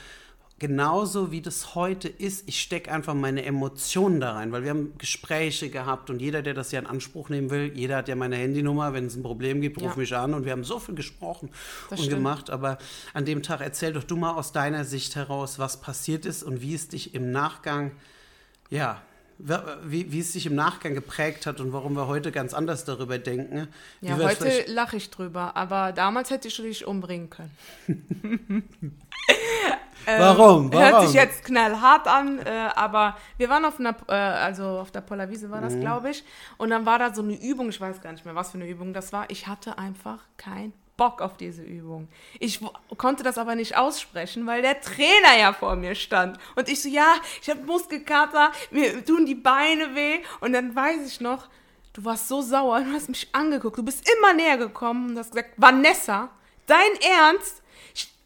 genauso 0.61 1.31
wie 1.31 1.41
das 1.41 1.73
heute 1.73 2.07
ist, 2.07 2.47
ich 2.47 2.61
stecke 2.61 2.91
einfach 2.91 3.15
meine 3.15 3.43
Emotionen 3.43 4.19
da 4.19 4.33
rein, 4.33 4.51
weil 4.51 4.61
wir 4.61 4.69
haben 4.69 4.93
Gespräche 4.99 5.71
gehabt 5.71 6.11
und 6.11 6.21
jeder, 6.21 6.43
der 6.43 6.53
das 6.53 6.71
ja 6.71 6.79
in 6.79 6.85
Anspruch 6.85 7.29
nehmen 7.29 7.49
will, 7.49 7.71
jeder 7.73 7.95
hat 7.97 8.07
ja 8.07 8.15
meine 8.15 8.35
Handynummer, 8.35 8.93
wenn 8.93 9.07
es 9.07 9.15
ein 9.15 9.23
Problem 9.23 9.59
gibt, 9.59 9.81
ruf 9.81 9.93
Ja. 9.93 9.97
mich 9.97 10.15
an 10.15 10.35
und 10.35 10.45
wir 10.45 10.51
haben 10.51 10.63
so 10.63 10.77
viel 10.77 10.93
gesprochen 10.93 11.49
Das 11.89 11.97
und 11.97 12.05
stimmt. 12.05 12.19
gemacht, 12.19 12.51
aber 12.51 12.77
an 13.15 13.25
dem 13.25 13.41
Tag 13.41 13.61
erzähl 13.61 13.91
doch 13.91 14.03
du 14.03 14.15
mal 14.15 14.33
aus 14.35 14.51
deiner 14.51 14.85
Sicht 14.85 15.15
heraus, 15.15 15.57
was 15.57 15.81
passiert 15.81 16.27
ist 16.27 16.43
und 16.43 16.61
wie 16.61 16.75
es 16.75 16.87
dich 16.89 17.15
im 17.15 17.31
Nachgang, 17.31 17.93
ja, 18.69 19.01
wie, 19.83 20.11
wie 20.11 20.19
es 20.19 20.33
sich 20.33 20.45
im 20.45 20.53
Nachgang 20.53 20.93
geprägt 20.93 21.47
hat 21.47 21.59
und 21.59 21.73
warum 21.73 21.93
wir 21.95 22.05
heute 22.05 22.31
ganz 22.31 22.53
anders 22.53 22.85
darüber 22.85 23.17
denken. 23.17 23.67
Ja, 24.01 24.15
heute 24.15 24.65
lache 24.67 24.97
ich 24.97 25.09
drüber, 25.09 25.57
aber 25.57 25.91
damals 25.91 26.29
hätte 26.29 26.49
ich 26.49 26.57
dich 26.57 26.85
umbringen 26.85 27.31
können. 27.31 27.51
Warum? 30.05 30.71
Warum? 30.73 30.83
Hört 30.83 31.01
sich 31.07 31.13
jetzt 31.13 31.43
knallhart 31.45 32.07
an, 32.07 32.39
äh, 32.39 32.69
aber 32.75 33.17
wir 33.37 33.49
waren 33.49 33.65
auf 33.65 33.79
einer, 33.79 33.95
äh, 34.07 34.13
also 34.13 34.63
auf 34.79 34.91
der 34.91 35.01
Polarwiese 35.01 35.49
war 35.51 35.59
Mhm. 35.59 35.63
das, 35.63 35.79
glaube 35.79 36.09
ich, 36.09 36.23
und 36.57 36.69
dann 36.69 36.85
war 36.85 36.99
da 36.99 37.13
so 37.13 37.21
eine 37.21 37.41
Übung, 37.41 37.69
ich 37.69 37.79
weiß 37.79 38.01
gar 38.01 38.11
nicht 38.11 38.25
mehr, 38.25 38.35
was 38.35 38.51
für 38.51 38.57
eine 38.57 38.67
Übung 38.67 38.93
das 38.93 39.11
war. 39.13 39.25
Ich 39.29 39.47
hatte 39.47 39.77
einfach 39.77 40.19
keinen 40.37 40.73
Bock 40.97 41.21
auf 41.21 41.35
diese 41.37 41.63
Übung. 41.63 42.09
Ich 42.39 42.59
konnte 42.97 43.23
das 43.23 43.37
aber 43.39 43.55
nicht 43.55 43.75
aussprechen, 43.77 44.45
weil 44.45 44.61
der 44.61 44.81
Trainer 44.81 45.37
ja 45.39 45.51
vor 45.53 45.75
mir 45.75 45.95
stand. 45.95 46.37
Und 46.55 46.69
ich 46.69 46.81
so, 46.81 46.89
ja, 46.89 47.15
ich 47.41 47.49
habe 47.49 47.61
Muskelkater, 47.63 48.51
mir 48.69 49.03
tun 49.03 49.25
die 49.25 49.33
Beine 49.35 49.95
weh. 49.95 50.19
Und 50.41 50.53
dann 50.53 50.75
weiß 50.75 51.07
ich 51.07 51.19
noch, 51.19 51.47
du 51.93 52.05
warst 52.05 52.27
so 52.27 52.41
sauer, 52.41 52.81
du 52.81 52.91
hast 52.93 53.09
mich 53.09 53.29
angeguckt, 53.33 53.77
du 53.79 53.83
bist 53.83 54.07
immer 54.15 54.33
näher 54.33 54.57
gekommen 54.57 55.11
und 55.11 55.17
hast 55.17 55.31
gesagt, 55.31 55.53
Vanessa, 55.57 56.29
dein 56.67 56.91
Ernst? 57.17 57.60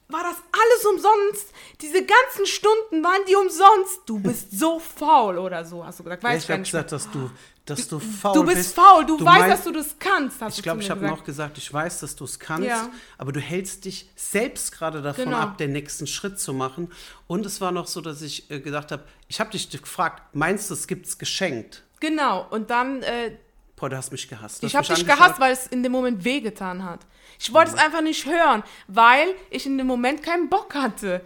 War 0.07 0.21
das 0.21 0.35
alles 0.35 0.85
umsonst? 0.85 1.47
Diese 1.81 2.05
ganzen 2.05 2.45
Stunden 2.45 3.03
waren 3.03 3.21
die 3.27 3.35
umsonst? 3.35 4.01
Du 4.05 4.19
bist 4.19 4.51
so 4.57 4.79
faul 4.79 5.39
oder 5.39 5.65
so, 5.65 5.83
hast 5.83 5.99
du 5.99 6.03
gesagt. 6.03 6.21
Ja, 6.21 6.29
Weiß 6.29 6.43
ich 6.43 6.49
habe 6.51 6.61
gesagt, 6.61 6.91
dass 6.91 7.09
du, 7.09 7.31
dass 7.65 7.87
du 7.87 7.97
faul 7.99 8.33
Du 8.35 8.43
bist 8.45 8.75
faul, 8.75 9.03
du, 9.07 9.15
weißt, 9.15 9.25
meinst- 9.25 9.49
dass 9.49 9.63
du 9.63 9.71
das 9.71 9.95
kannst, 9.97 10.39
Ich 10.49 10.55
du 10.57 10.61
glaube, 10.61 10.81
ich 10.83 10.91
habe 10.91 11.07
noch 11.07 11.23
gesagt, 11.23 11.57
ich 11.57 11.73
weiß, 11.73 12.01
dass 12.01 12.15
du 12.15 12.23
es 12.25 12.37
kannst, 12.37 12.67
Ja. 12.67 12.89
aber 13.17 13.31
du 13.31 13.39
hältst 13.39 13.85
dich 13.85 14.07
selbst 14.15 14.71
gerade 14.73 15.01
davon 15.01 15.25
Genau. 15.25 15.37
ab, 15.37 15.57
den 15.57 15.71
nächsten 15.71 16.05
Schritt 16.05 16.39
zu 16.39 16.53
machen. 16.53 16.91
Und 17.25 17.43
es 17.47 17.59
war 17.59 17.71
noch 17.71 17.87
so, 17.87 17.99
dass 17.99 18.21
ich 18.21 18.51
äh, 18.51 18.59
gesagt 18.59 18.91
habe, 18.91 19.03
ich 19.27 19.39
habe 19.39 19.49
dich 19.49 19.69
gefragt, 19.71 20.21
meinst 20.35 20.69
du, 20.69 20.75
es 20.75 20.85
gibt's 20.85 21.17
geschenkt? 21.17 21.81
Genau, 21.99 22.45
und 22.51 22.69
dann, 22.69 23.01
äh, 23.01 23.37
Boah, 23.75 23.89
du 23.89 23.97
hast 23.97 24.11
mich 24.11 24.29
gehasst. 24.29 24.61
Du 24.63 24.67
ich 24.67 24.75
habe 24.75 24.87
mich 24.87 24.99
dich 24.99 25.07
gehasst, 25.07 25.37
weil 25.39 25.51
es 25.51 25.67
in 25.67 25.83
dem 25.83 25.91
Moment 25.91 26.23
wehgetan 26.23 26.85
hat. 26.85 27.01
Ich 27.39 27.53
wollte 27.53 27.71
es 27.71 27.77
einfach 27.77 28.01
nicht 28.01 28.25
hören, 28.25 28.63
weil 28.87 29.27
ich 29.49 29.65
in 29.65 29.77
dem 29.77 29.87
Moment 29.87 30.23
keinen 30.23 30.49
Bock 30.49 30.75
hatte. 30.75 31.21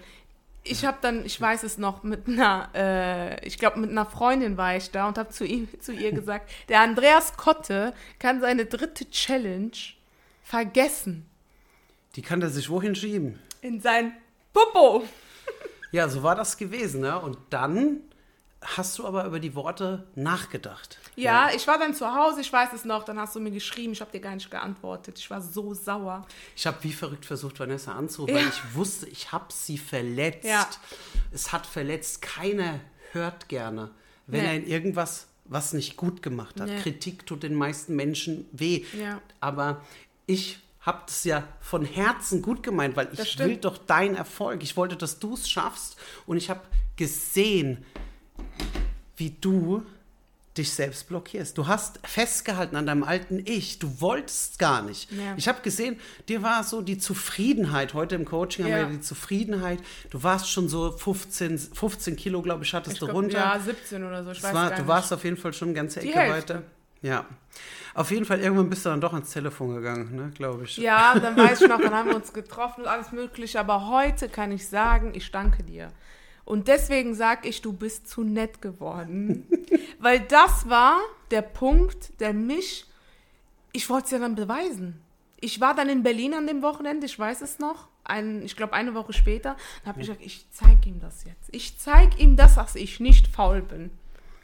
Ich 0.64 0.86
habe 0.86 0.98
dann, 1.02 1.26
ich 1.26 1.40
weiß 1.40 1.64
es 1.64 1.78
noch, 1.78 2.04
mit 2.04 2.28
einer, 2.28 2.70
äh, 2.76 3.46
ich 3.46 3.58
glaube, 3.58 3.80
mit 3.80 3.90
einer 3.90 4.06
Freundin 4.06 4.58
war 4.58 4.76
ich 4.76 4.92
da 4.92 5.08
und 5.08 5.18
habe 5.18 5.30
zu, 5.30 5.46
ihm, 5.46 5.68
zu 5.80 5.94
ihr 5.94 6.12
gesagt, 6.12 6.50
der 6.70 6.82
Andreas 6.82 7.38
Kotte 7.38 7.94
kann 8.20 8.42
seine 8.42 8.66
dritte 8.66 9.10
Challenge 9.10 9.72
vergessen. 10.44 11.26
Die 12.16 12.22
kann 12.22 12.42
er 12.42 12.50
sich 12.50 12.70
wohin 12.70 12.96
schieben? 12.96 13.40
In 13.62 13.80
sein 13.82 14.14
Popo. 14.54 15.04
Ja, 15.92 16.08
so 16.08 16.24
war 16.24 16.36
das 16.36 16.58
gewesen. 16.58 17.02
Ne? 17.02 17.20
Und 17.20 17.38
dann 17.50 18.02
hast 18.62 19.00
du 19.00 19.06
aber 19.08 19.26
über 19.26 19.40
die 19.40 19.56
Worte 19.56 20.06
nachgedacht. 20.16 20.98
Ja, 21.16 21.50
ich 21.56 21.66
war 21.68 21.78
dann 21.80 21.94
zu 21.94 22.14
Hause, 22.14 22.42
ich 22.42 22.52
weiß 22.52 22.70
es 22.74 22.84
noch, 22.86 23.04
dann 23.04 23.18
hast 23.20 23.36
du 23.36 23.40
mir 23.40 23.52
geschrieben, 23.52 23.94
ich 23.94 24.02
habe 24.02 24.12
dir 24.12 24.20
gar 24.20 24.34
nicht 24.36 24.52
geantwortet. 24.52 25.18
Ich 25.18 25.30
war 25.30 25.42
so 25.42 25.74
sauer. 25.74 26.28
Ich 26.56 26.68
habe 26.68 26.78
wie 26.84 26.92
verrückt 26.92 27.26
versucht, 27.26 27.60
Vanessa 27.60 27.94
anzurufen, 27.94 28.36
Ja. 28.36 28.42
weil 28.42 28.50
ich 28.50 28.76
wusste, 28.76 29.08
ich 29.08 29.32
habe 29.32 29.46
sie 29.50 29.78
verletzt. 29.78 30.44
Ja. 30.46 30.68
Es 31.32 31.52
hat 31.54 31.66
verletzt. 31.66 32.22
Keiner 32.22 32.80
hört 33.14 33.48
gerne, 33.50 33.92
wenn 34.28 34.42
Nee. 34.42 34.48
er 34.48 34.56
in 34.56 34.68
irgendwas 34.68 35.28
was 35.46 35.74
nicht 35.74 35.98
gut 35.98 36.22
gemacht 36.22 36.60
hat. 36.62 36.70
Ja. 36.70 36.80
Kritik 36.80 37.26
tut 37.26 37.42
den 37.42 37.56
meisten 37.56 37.96
Menschen 37.96 38.46
weh. 38.52 38.86
Ja. 39.00 39.20
Aber 39.40 39.82
ich 40.28 40.60
habe 40.82 41.02
das 41.08 41.24
ja 41.24 41.44
von 41.60 41.84
Herzen 41.86 42.42
gut 42.44 42.62
gemeint, 42.62 42.96
weil 42.96 43.08
Das 43.08 43.20
ich 43.26 43.32
stimmt. 43.32 43.50
will 43.50 43.58
doch 43.58 43.78
deinen 43.80 44.16
Erfolg. 44.16 44.62
Ich 44.62 44.78
wollte, 44.78 44.96
dass 44.96 45.18
du 45.18 45.34
es 45.34 45.50
schaffst. 45.50 45.98
Und 46.28 46.38
ich 46.38 46.50
habe 46.52 46.62
gesehen, 46.98 47.84
wie 49.18 49.32
du 49.42 49.84
dich 50.58 50.72
selbst 50.74 51.08
blockierst. 51.08 51.58
Du 51.58 51.68
hast 51.68 52.00
festgehalten 52.06 52.76
an 52.76 52.86
deinem 52.86 53.04
alten 53.04 53.42
Ich. 53.46 53.80
Du 53.80 54.02
wolltest 54.02 54.60
gar 54.60 54.82
nicht. 54.82 55.10
Ja. 55.12 55.34
Ich 55.38 55.48
habe 55.48 55.62
gesehen, 55.62 55.98
dir 56.28 56.42
war 56.42 56.64
so 56.64 56.82
die 56.82 56.98
Zufriedenheit. 56.98 57.94
Heute 57.94 58.16
im 58.16 58.26
Coaching 58.26 58.66
haben 58.66 58.72
Ja. 58.72 58.80
wir 58.80 58.98
die 58.98 59.02
Zufriedenheit. 59.02 59.80
Du 60.10 60.22
warst 60.24 60.50
schon 60.52 60.68
so 60.68 60.92
15, 60.92 61.58
15 61.58 62.16
Kilo, 62.18 62.42
glaube 62.42 62.64
ich, 62.66 62.74
hattest 62.74 62.96
Ich 62.96 63.00
du 63.00 63.06
glaub, 63.06 63.16
runter. 63.18 63.38
Ja, 63.38 63.60
17 63.60 64.04
oder 64.04 64.24
so. 64.24 64.32
Ich 64.32 64.44
weiß 64.44 64.54
war, 64.54 64.70
du 64.72 64.76
nicht. 64.78 64.88
warst 64.88 65.14
auf 65.14 65.24
jeden 65.24 65.38
Fall 65.38 65.54
schon 65.54 65.70
eine 65.70 65.76
ganze 65.76 66.02
Ecke 66.02 66.18
weiter. 66.18 66.64
Ja. 67.02 67.26
Auf 67.94 68.12
jeden 68.12 68.26
Fall, 68.26 68.40
irgendwann 68.42 68.70
bist 68.70 68.86
du 68.86 68.90
dann 68.90 69.02
doch 69.02 69.14
ans 69.14 69.32
Telefon 69.32 69.76
gegangen, 69.76 70.16
ne, 70.16 70.32
glaube 70.36 70.64
ich. 70.66 70.78
Ja, 70.78 71.18
dann 71.18 71.38
weiß 71.38 71.62
ich 71.62 71.68
noch, 71.68 71.80
dann 71.80 71.94
haben 71.94 72.10
wir 72.10 72.16
uns 72.16 72.34
getroffen 72.34 72.82
und 72.82 72.88
alles 72.88 73.12
mögliche. 73.12 73.60
Aber 73.60 73.88
heute 73.88 74.28
kann 74.30 74.52
ich 74.52 74.68
sagen, 74.68 75.12
ich 75.16 75.32
danke 75.32 75.64
dir. 75.64 75.92
Und 76.50 76.68
deswegen 76.68 77.14
sage 77.14 77.48
ich, 77.48 77.62
du 77.62 77.72
bist 77.72 78.08
zu 78.08 78.24
nett 78.24 78.60
geworden. 78.60 79.48
Weil 80.00 80.20
das 80.20 80.68
war 80.68 80.98
der 81.30 81.44
Punkt, 81.44 82.20
der 82.20 82.34
mich, 82.34 82.88
ich 83.72 83.88
wollte 83.88 84.06
es 84.06 84.12
ja 84.14 84.18
dann 84.18 84.34
beweisen. 84.34 85.00
Ich 85.40 85.62
war 85.62 85.76
dann 85.76 85.90
in 85.90 86.02
Berlin 86.02 86.34
an 86.34 86.48
dem 86.48 86.64
Wochenende, 86.64 87.06
ich 87.06 87.20
weiß 87.20 87.44
es 87.44 87.60
noch, 87.60 87.88
ein, 88.04 88.42
ich 88.42 88.56
glaube 88.56 88.74
eine 88.74 88.96
Woche 88.96 89.14
später, 89.14 89.58
da 89.84 89.90
habe 89.90 90.02
ich 90.02 90.08
gesagt, 90.08 90.26
ich 90.26 90.48
zeige 90.50 90.90
ihm 90.90 91.00
das 91.00 91.24
jetzt. 91.24 91.50
Ich 91.52 91.78
zeige 91.78 92.18
ihm 92.18 92.36
das, 92.36 92.56
dass 92.56 92.74
ich 92.74 93.00
nicht 93.00 93.28
faul 93.28 93.62
bin. 93.62 93.92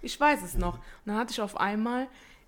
Ich 0.03 0.19
weiß 0.19 0.43
es 0.43 0.53
noch. 0.53 0.75
Und 0.75 0.83
dann 1.07 1.17
hatte 1.17 1.31
ich 1.31 1.41
auf 1.41 1.59
einmal, 1.59 2.07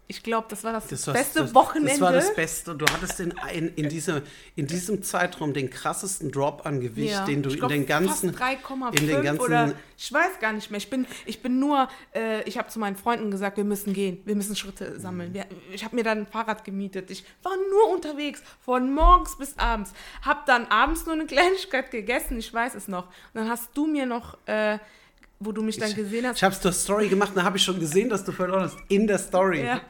ich 0.09 0.23
glaube, 0.23 0.47
das 0.49 0.63
war 0.63 0.71
das, 0.71 0.87
Das 0.87 1.05
beste 1.05 1.41
das, 1.41 1.53
Wochenende. 1.53 1.91
Das 1.91 2.01
war 2.01 2.11
das 2.13 2.33
Beste. 2.33 2.71
Und 2.71 2.77
du 2.79 2.85
hattest 2.85 3.19
in, 3.19 3.33
in, 3.53 3.67
in, 3.75 3.89
diese, 3.89 4.23
in 4.55 4.65
diesem 4.65 5.03
Zeitraum 5.03 5.53
den 5.53 5.69
krassesten 5.69 6.31
Drop 6.31 6.65
an 6.65 6.79
Gewicht, 6.79 7.11
Ja, 7.11 7.25
den 7.25 7.43
du 7.43 7.49
ich 7.49 7.55
in 7.55 7.59
glaub, 7.59 7.71
den 7.71 7.85
ganzen. 7.85 8.33
fast 8.33 8.41
3,5 8.43 8.99
in 8.99 9.07
den 9.07 9.21
ganzen- 9.21 9.41
oder 9.41 9.73
ich 9.97 10.13
weiß 10.13 10.39
gar 10.39 10.53
nicht 10.53 10.71
mehr. 10.71 10.77
Ich 10.77 10.89
bin, 10.89 11.05
ich 11.25 11.41
bin 11.41 11.59
nur, 11.59 11.89
äh, 12.15 12.41
ich 12.43 12.57
habe 12.57 12.69
zu 12.69 12.79
meinen 12.79 12.95
Freunden 12.95 13.31
gesagt, 13.31 13.57
wir 13.57 13.65
müssen 13.65 13.93
gehen, 13.93 14.21
wir 14.25 14.35
müssen 14.35 14.55
Schritte 14.55 14.97
sammeln. 14.99 15.33
Wir, 15.33 15.45
ich 15.73 15.83
habe 15.83 15.95
mir 15.95 16.03
dann 16.03 16.19
ein 16.19 16.27
Fahrrad 16.27 16.63
gemietet. 16.63 17.11
Ich 17.11 17.25
war 17.43 17.53
nur 17.69 17.93
unterwegs, 17.93 18.41
von 18.63 18.93
morgens 18.93 19.37
bis 19.37 19.57
abends. 19.57 19.91
Hab 20.21 20.45
dann 20.45 20.67
abends 20.67 21.05
nur 21.05 21.15
eine 21.15 21.25
Kleinigkeit 21.25 21.91
gegessen, 21.91 22.37
ich 22.39 22.53
weiß 22.53 22.75
es 22.75 22.87
noch. 22.87 23.07
Und 23.07 23.41
dann 23.41 23.49
hast 23.49 23.71
du 23.75 23.85
mir 23.87 24.05
noch, 24.05 24.37
äh, 24.45 24.77
wo 25.39 25.51
du 25.51 25.61
mich 25.61 25.77
dann 25.77 25.93
gesehen 25.93 26.25
hast, 26.25 26.37
Ich 26.37 26.43
habe 26.43 26.55
es 26.55 26.61
zur 26.61 26.71
Story 26.71 27.09
gemacht, 27.09 27.33
da 27.35 27.43
habe 27.43 27.57
ich 27.57 27.63
schon 27.63 27.79
gesehen, 27.79 28.09
dass 28.09 28.23
du 28.23 28.31
verloren 28.31 28.61
hast. 28.63 28.77
In 28.87 29.05
der 29.05 29.17
Story. 29.19 29.63
ja, 29.65 29.81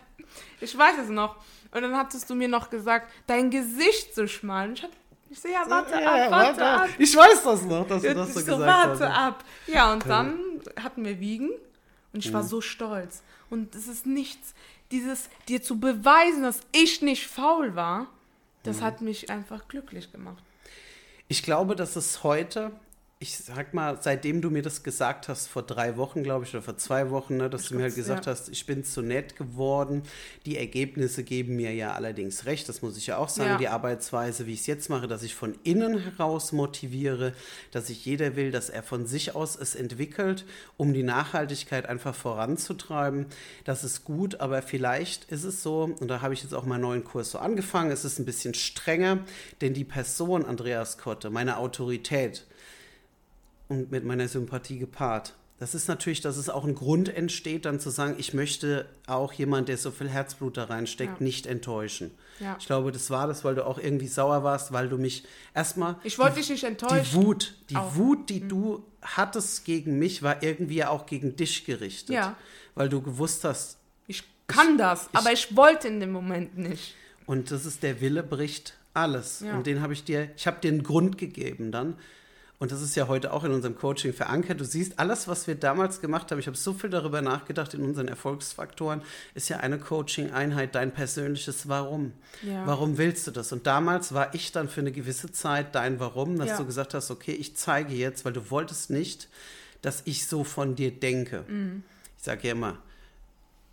ich 0.62 0.78
weiß 0.78 0.96
es 1.04 1.10
noch. 1.10 1.36
Und 1.72 1.82
dann 1.82 1.96
hattest 1.98 2.30
du 2.30 2.36
mir 2.36 2.48
noch 2.48 2.70
gesagt, 2.70 3.12
dein 3.28 3.50
Gesicht 3.50 4.16
so 4.16 4.26
schmal. 4.28 4.70
Und 4.70 4.78
ich, 4.80 4.84
hab, 4.84 4.92
ich 5.30 5.40
so, 5.40 5.48
ja, 5.48 5.64
warte 5.70 6.02
Ja, 6.02 6.26
ab, 6.26 6.32
warte 6.32 6.66
ab. 6.66 6.90
Ich 6.98 7.16
weiß 7.16 7.44
das 7.44 7.64
noch, 7.64 7.88
dass 7.88 8.02
du 8.02 8.14
das 8.16 8.34
so 8.34 8.40
ich 8.40 8.46
gesagt 8.46 8.62
warte 8.62 9.10
hast. 9.10 9.18
ab. 9.18 9.44
Ja, 9.68 9.92
und 9.94 10.06
dann 10.08 10.40
hatten 10.82 11.04
wir 11.06 11.20
Wiegen 11.20 11.50
und 12.14 12.26
ich 12.26 12.32
war 12.34 12.44
Mhm. 12.44 12.48
so 12.48 12.62
stolz. 12.62 13.22
Und 13.50 13.76
es 13.76 13.88
ist 13.88 14.06
nichts, 14.06 14.54
dieses 14.92 15.30
dir 15.48 15.62
zu 15.62 15.80
beweisen, 15.80 16.44
dass 16.44 16.62
ich 16.72 17.02
nicht 17.02 17.28
faul 17.28 17.76
war, 17.76 18.02
Mhm. 18.04 18.08
das 18.64 18.82
hat 18.82 19.02
mich 19.02 19.30
einfach 19.30 19.68
glücklich 19.68 20.12
gemacht. 20.12 20.42
Ich 21.28 21.44
glaube, 21.44 21.76
dass 21.76 21.96
es 21.98 22.24
heute, 22.24 22.72
ich 23.20 23.36
sag 23.36 23.74
mal, 23.74 23.98
seitdem 24.00 24.42
du 24.42 24.52
mir 24.52 24.62
das 24.62 24.84
gesagt 24.84 25.28
hast, 25.28 25.48
vor 25.48 25.64
drei 25.64 25.98
Wochen, 25.98 26.22
glaube 26.22 26.46
ich, 26.46 26.54
oder 26.54 26.62
vor 26.62 26.78
zwei 26.78 27.10
Wochen, 27.10 27.38
ne, 27.38 27.50
dass 27.50 27.66
du 27.66 27.76
mir 27.76 27.84
halt 27.84 27.96
gesagt 27.96 28.28
ja. 28.28 28.32
hast, 28.32 28.48
ich 28.50 28.68
bin 28.68 28.84
zu 28.84 29.02
nett 29.02 29.36
geworden. 29.36 30.04
Die 30.46 30.56
Ergebnisse 30.56 31.24
geben 31.24 31.56
mir 31.56 31.74
ja 31.74 31.94
allerdings 31.94 32.46
recht, 32.46 32.70
das 32.70 32.84
muss 32.84 32.96
ich 32.96 33.08
ja 33.08 33.18
auch 33.18 33.30
sagen. 33.30 33.52
Ja. 33.52 33.58
Die 33.58 33.70
Arbeitsweise, 33.70 34.46
wie 34.46 34.54
ich 34.54 34.60
es 34.60 34.68
jetzt 34.68 34.90
mache, 34.92 35.08
dass 35.08 35.24
ich 35.24 35.34
von 35.34 35.56
innen 35.64 35.98
heraus 35.98 36.52
motiviere, 36.52 37.34
dass 37.72 37.90
ich 37.90 38.06
jeder 38.06 38.36
will, 38.36 38.52
dass 38.52 38.70
er 38.70 38.84
von 38.84 39.08
sich 39.08 39.34
aus 39.34 39.56
es 39.56 39.74
entwickelt, 39.74 40.46
um 40.78 40.94
die 40.94 41.02
Nachhaltigkeit 41.02 41.90
einfach 41.90 42.14
voranzutreiben. 42.14 43.26
Das 43.64 43.84
ist 43.84 44.04
gut, 44.04 44.42
aber 44.42 44.62
vielleicht 44.62 45.26
ist 45.32 45.44
es 45.44 45.64
so, 45.64 45.96
und 46.00 46.08
da 46.08 46.22
habe 46.22 46.36
ich 46.36 46.44
jetzt 46.44 46.54
auch 46.54 46.66
meinen 46.66 46.82
neuen 46.82 47.04
Kurs 47.04 47.32
so 47.32 47.40
angefangen, 47.40 47.90
es 47.90 48.06
ist 48.06 48.20
ein 48.20 48.26
bisschen 48.26 48.54
strenger, 48.54 49.26
denn 49.62 49.74
die 49.74 49.86
Person 49.86 50.46
Andreas 50.46 51.00
Kotte, 51.00 51.32
meine 51.32 51.58
Autorität, 51.58 52.46
und 53.68 53.92
mit 53.92 54.04
meiner 54.04 54.28
Sympathie 54.28 54.80
gepaart. 54.80 55.34
Das 55.60 55.74
ist 55.74 55.88
natürlich, 55.88 56.22
dass 56.22 56.38
es 56.38 56.50
auch 56.52 56.66
ein 56.66 56.76
Grund 56.76 57.10
entsteht, 57.10 57.66
dann 57.66 57.80
zu 57.80 57.90
sagen, 57.90 58.14
ich 58.20 58.36
möchte 58.36 58.86
auch 59.08 59.34
jemand, 59.34 59.70
der 59.70 59.78
so 59.78 59.90
viel 59.90 60.08
Herzblut 60.08 60.56
da 60.56 60.66
reinsteckt, 60.66 61.20
Ja. 61.20 61.24
nicht 61.24 61.48
enttäuschen. 61.48 62.12
Ja. 62.40 62.56
Ich 62.60 62.68
glaube, 62.68 62.92
das 62.92 63.10
war 63.10 63.26
das, 63.26 63.44
weil 63.44 63.56
du 63.56 63.66
auch 63.66 63.80
irgendwie 63.80 64.08
sauer 64.08 64.44
warst, 64.44 64.72
weil 64.72 64.88
du 64.88 65.00
mich 65.00 65.24
erstmal. 65.56 65.96
Ich 66.04 66.20
wollte 66.20 66.36
dich 66.36 66.50
nicht 66.52 66.62
Die 66.62 66.68
enttäuschen. 66.68 67.24
Wut, 67.24 67.56
die 67.72 67.76
Auch. 67.76 67.92
Mhm. 67.94 67.98
Wut, 67.98 68.30
die 68.30 68.48
du 68.48 68.86
hattest 69.02 69.66
gegen 69.66 69.98
mich, 69.98 70.22
war 70.22 70.44
irgendwie 70.44 70.76
ja 70.76 70.90
auch 70.90 71.08
gegen 71.08 71.36
dich 71.36 71.66
gerichtet. 71.66 72.14
Ja. 72.16 72.36
Weil 72.76 72.90
du 72.90 73.02
gewusst 73.02 73.44
hast, 73.44 73.80
Ich 74.06 74.24
kann 74.46 74.78
das, 74.78 75.10
aber 75.14 75.34
ich 75.34 75.56
wollte 75.58 75.88
in 75.88 76.00
dem 76.00 76.12
Moment 76.12 76.56
nicht. 76.58 76.94
Und 77.26 77.50
das 77.50 77.66
ist 77.66 77.82
der 77.82 78.00
Wille 78.00 78.22
bricht 78.22 78.76
alles. 78.94 79.40
Ja. 79.40 79.56
Und 79.58 79.66
den 79.66 79.82
habe 79.82 79.94
ich 79.94 80.04
dir, 80.04 80.30
ich 80.38 80.46
habe 80.46 80.60
dir 80.62 80.70
einen 80.72 80.84
Grund 80.84 81.18
gegeben 81.18 81.72
dann. 81.72 81.96
Und 82.60 82.72
das 82.72 82.82
ist 82.82 82.96
ja 82.96 83.08
heute 83.08 83.34
auch 83.34 83.44
in 83.44 83.52
unserem 83.52 83.76
Coaching 83.76 84.14
verankert. 84.14 84.60
Du 84.60 84.66
siehst, 84.66 84.98
alles, 84.98 85.28
was 85.28 85.46
wir 85.46 85.54
damals 85.54 86.02
gemacht 86.02 86.32
haben, 86.32 86.40
ich 86.40 86.48
habe 86.48 86.58
so 86.58 86.74
viel 86.74 86.90
darüber 86.90 87.22
nachgedacht 87.22 87.76
in 87.76 87.84
unseren 87.84 88.08
Erfolgsfaktoren, 88.08 89.04
ist 89.36 89.48
ja 89.50 89.58
eine 89.58 89.78
Coaching-Einheit, 89.78 90.74
dein 90.74 90.92
persönliches 90.92 91.70
Warum. 91.70 92.14
Ja. 92.42 92.66
Warum 92.66 92.98
willst 92.98 93.28
du 93.28 93.32
das? 93.32 93.52
Und 93.52 93.68
damals 93.68 94.14
war 94.14 94.34
ich 94.34 94.52
dann 94.52 94.70
für 94.70 94.82
eine 94.82 94.92
gewisse 94.92 95.32
Zeit 95.32 95.76
dein 95.76 96.00
Warum, 96.00 96.38
dass 96.40 96.50
Ja. 96.50 96.58
du 96.58 96.66
gesagt 96.66 96.96
hast, 96.96 97.12
okay, 97.12 97.34
ich 97.34 97.56
zeige 97.56 97.94
jetzt, 97.94 98.26
weil 98.26 98.34
du 98.34 98.50
wolltest 98.50 98.90
nicht, 98.90 99.30
dass 99.84 100.02
ich 100.06 100.26
so 100.26 100.44
von 100.44 100.76
dir 100.76 100.92
denke. 100.92 101.44
Mhm. 101.48 101.84
Ich 102.18 102.24
sage 102.24 102.48
ja 102.48 102.54
immer, 102.54 102.80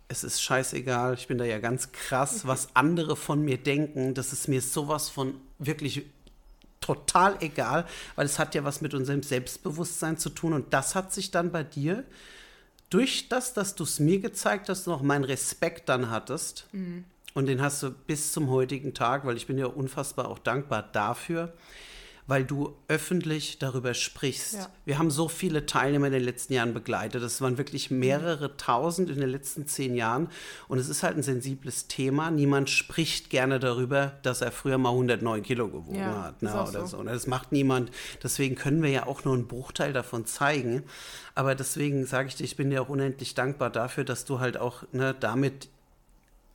es 0.07 0.23
ist 0.23 0.41
scheißegal, 0.41 1.15
ich 1.15 1.27
bin 1.27 1.39
da 1.39 1.45
ja 1.45 1.57
ganz 1.57 1.91
krass, 1.91 2.45
was 2.45 2.69
andere 2.75 3.15
von 3.15 3.41
mir 3.41 3.57
denken, 3.57 4.13
das 4.13 4.31
ist 4.31 4.47
mir 4.47 4.61
sowas 4.61 5.09
von 5.09 5.33
wirklich 5.57 6.05
total 6.85 7.37
egal, 7.41 7.85
weil 8.15 8.27
es 8.27 8.37
hat 8.37 8.53
ja 8.53 8.63
was 8.63 8.81
mit 8.81 8.93
unserem 8.93 9.23
Selbstbewusstsein 9.23 10.17
zu 10.17 10.29
tun. 10.29 10.53
Und 10.53 10.73
das 10.73 10.93
hat 10.93 11.11
sich 11.11 11.31
dann 11.31 11.51
bei 11.51 11.63
dir 11.63 12.03
durch 12.91 13.27
das, 13.27 13.53
dass 13.53 13.73
du 13.73 13.83
es 13.83 13.99
mir 13.99 14.19
gezeigt 14.19 14.69
hast, 14.69 14.85
noch 14.85 15.01
meinen 15.01 15.23
Respekt 15.23 15.89
dann 15.89 16.11
hattest. 16.11 16.67
Und 17.33 17.47
den 17.47 17.59
hast 17.61 17.81
du 17.81 17.89
bis 17.89 18.31
zum 18.31 18.49
heutigen 18.49 18.93
Tag, 18.93 19.25
weil 19.25 19.35
ich 19.35 19.47
bin 19.47 19.57
ja 19.57 19.65
unfassbar 19.65 20.29
auch 20.29 20.39
dankbar 20.39 20.83
dafür, 20.93 21.53
weil 22.27 22.43
du 22.43 22.75
öffentlich 22.87 23.59
darüber 23.59 23.93
sprichst. 23.93 24.55
Ja. 24.55 24.69
Wir 24.83 24.97
haben 24.97 25.11
so 25.11 25.27
viele 25.27 25.65
Teilnehmer 25.65 26.07
in 26.07 26.13
den 26.13 26.23
letzten 26.23 26.53
Jahren 26.53 26.73
begleitet. 26.73 27.21
Das 27.21 27.39
waren 27.41 27.57
wirklich 27.57 27.91
mehrere 27.91 28.57
tausend 28.57 29.09
in 29.09 29.19
den 29.19 29.29
letzten 29.29 29.67
zehn 29.67 29.95
Jahren. 29.95 30.29
Und 30.67 30.79
es 30.79 30.89
ist 30.89 31.03
halt 31.03 31.17
ein 31.17 31.23
sensibles 31.23 31.87
Thema. 31.87 32.31
Niemand 32.31 32.69
spricht 32.69 33.29
gerne 33.29 33.59
darüber, 33.59 34.13
dass 34.23 34.41
er 34.41 34.51
früher 34.51 34.77
mal 34.77 34.89
109 34.89 35.43
Kilo 35.43 35.67
gewogen 35.67 35.99
Ja, 35.99 36.23
hat. 36.23 36.41
Ne, 36.41 36.51
oder 36.51 36.81
so. 36.81 36.87
so. 36.87 36.97
Und 36.97 37.07
das 37.07 37.27
macht 37.27 37.51
niemand. 37.51 37.91
Deswegen 38.23 38.55
können 38.55 38.81
wir 38.81 38.89
ja 38.89 39.05
auch 39.05 39.23
nur 39.23 39.35
einen 39.35 39.47
Bruchteil 39.47 39.93
davon 39.93 40.25
zeigen. 40.25 40.83
Aber 41.35 41.53
deswegen 41.53 42.05
sage 42.05 42.29
ich 42.29 42.35
dir, 42.35 42.45
ich 42.45 42.55
bin 42.55 42.69
dir 42.71 42.81
auch 42.81 42.89
unendlich 42.89 43.35
dankbar 43.35 43.69
dafür, 43.69 44.03
dass 44.03 44.25
du 44.25 44.39
halt 44.39 44.57
auch 44.57 44.83
ne, 44.93 45.15
damit 45.19 45.69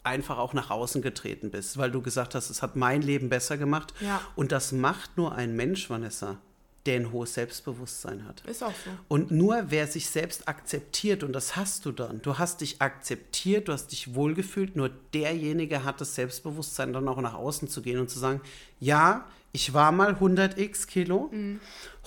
einfach 0.02 0.38
auch 0.38 0.54
nach 0.54 0.70
außen 0.70 1.02
getreten 1.02 1.50
bist, 1.50 1.76
weil 1.78 1.90
du 1.90 2.00
gesagt 2.00 2.34
hast, 2.34 2.50
es 2.50 2.62
hat 2.62 2.76
mein 2.76 3.02
Leben 3.02 3.28
besser 3.28 3.58
gemacht. 3.58 3.92
Ja. 4.00 4.20
Und 4.34 4.52
das 4.52 4.72
macht 4.72 5.16
nur 5.16 5.34
ein 5.34 5.54
Mensch, 5.54 5.90
Vanessa, 5.90 6.38
der 6.86 6.96
ein 6.96 7.12
hohes 7.12 7.34
Selbstbewusstsein 7.34 8.26
hat. 8.26 8.40
Ist 8.46 8.62
auch 8.62 8.72
so. 8.72 8.90
Und 9.08 9.30
nur 9.30 9.64
wer 9.68 9.86
sich 9.86 10.08
selbst 10.08 10.48
akzeptiert, 10.48 11.22
und 11.22 11.32
das 11.32 11.56
hast 11.56 11.84
du 11.84 11.92
dann, 11.92 12.22
du 12.22 12.38
hast 12.38 12.62
dich 12.62 12.80
akzeptiert, 12.80 13.68
du 13.68 13.72
hast 13.72 13.88
dich 13.88 14.14
wohlgefühlt, 14.14 14.76
nur 14.76 14.90
derjenige 15.12 15.84
hat 15.84 16.00
das 16.00 16.14
Selbstbewusstsein, 16.14 16.92
dann 16.92 17.06
auch 17.08 17.20
nach 17.20 17.34
außen 17.34 17.68
zu 17.68 17.82
gehen 17.82 17.98
und 17.98 18.08
zu 18.08 18.18
sagen, 18.18 18.40
ja, 18.78 19.26
ich 19.52 19.74
war 19.74 19.92
mal 19.92 20.14
100x 20.14 20.86
Kilo, 20.86 21.30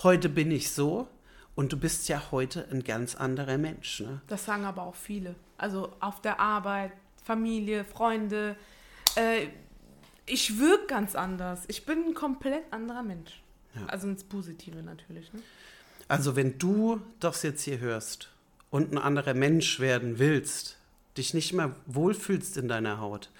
heute 0.02 0.28
bin 0.28 0.50
ich 0.50 0.72
so 0.72 1.08
und 1.54 1.72
du 1.72 1.76
bist 1.76 2.08
ja 2.08 2.20
heute 2.30 2.66
ein 2.70 2.82
ganz 2.82 3.14
anderer 3.14 3.58
Mensch. 3.58 4.00
Ne? 4.00 4.20
Das 4.26 4.44
sagen 4.44 4.64
aber 4.64 4.82
auch 4.82 4.94
viele. 4.94 5.34
Also 5.56 5.92
auf 6.00 6.20
der 6.20 6.40
Arbeit, 6.40 6.92
Familie, 7.24 7.84
Freunde. 7.84 8.56
Äh, 9.16 9.48
ich 10.26 10.58
wirke 10.58 10.86
ganz 10.86 11.14
anders. 11.14 11.64
Ich 11.68 11.84
bin 11.84 12.04
ein 12.04 12.14
komplett 12.14 12.72
anderer 12.72 13.02
Mensch. 13.02 13.42
Also 13.88 14.06
ins 14.06 14.22
Positive 14.22 14.82
natürlich. 14.82 15.32
Ne? 15.32 15.40
Also 16.06 16.36
wenn 16.36 16.58
du 16.58 17.00
das 17.18 17.42
jetzt 17.42 17.62
hier 17.62 17.78
hörst 17.80 18.30
und 18.70 18.92
ein 18.92 18.98
anderer 18.98 19.34
Mensch 19.34 19.80
werden 19.80 20.18
willst, 20.18 20.78
dich 21.16 21.34
nicht 21.34 21.52
mehr 21.52 21.74
wohlfühlst 21.86 22.56
in 22.56 22.68
deiner 22.68 23.00
Haut, 23.00 23.30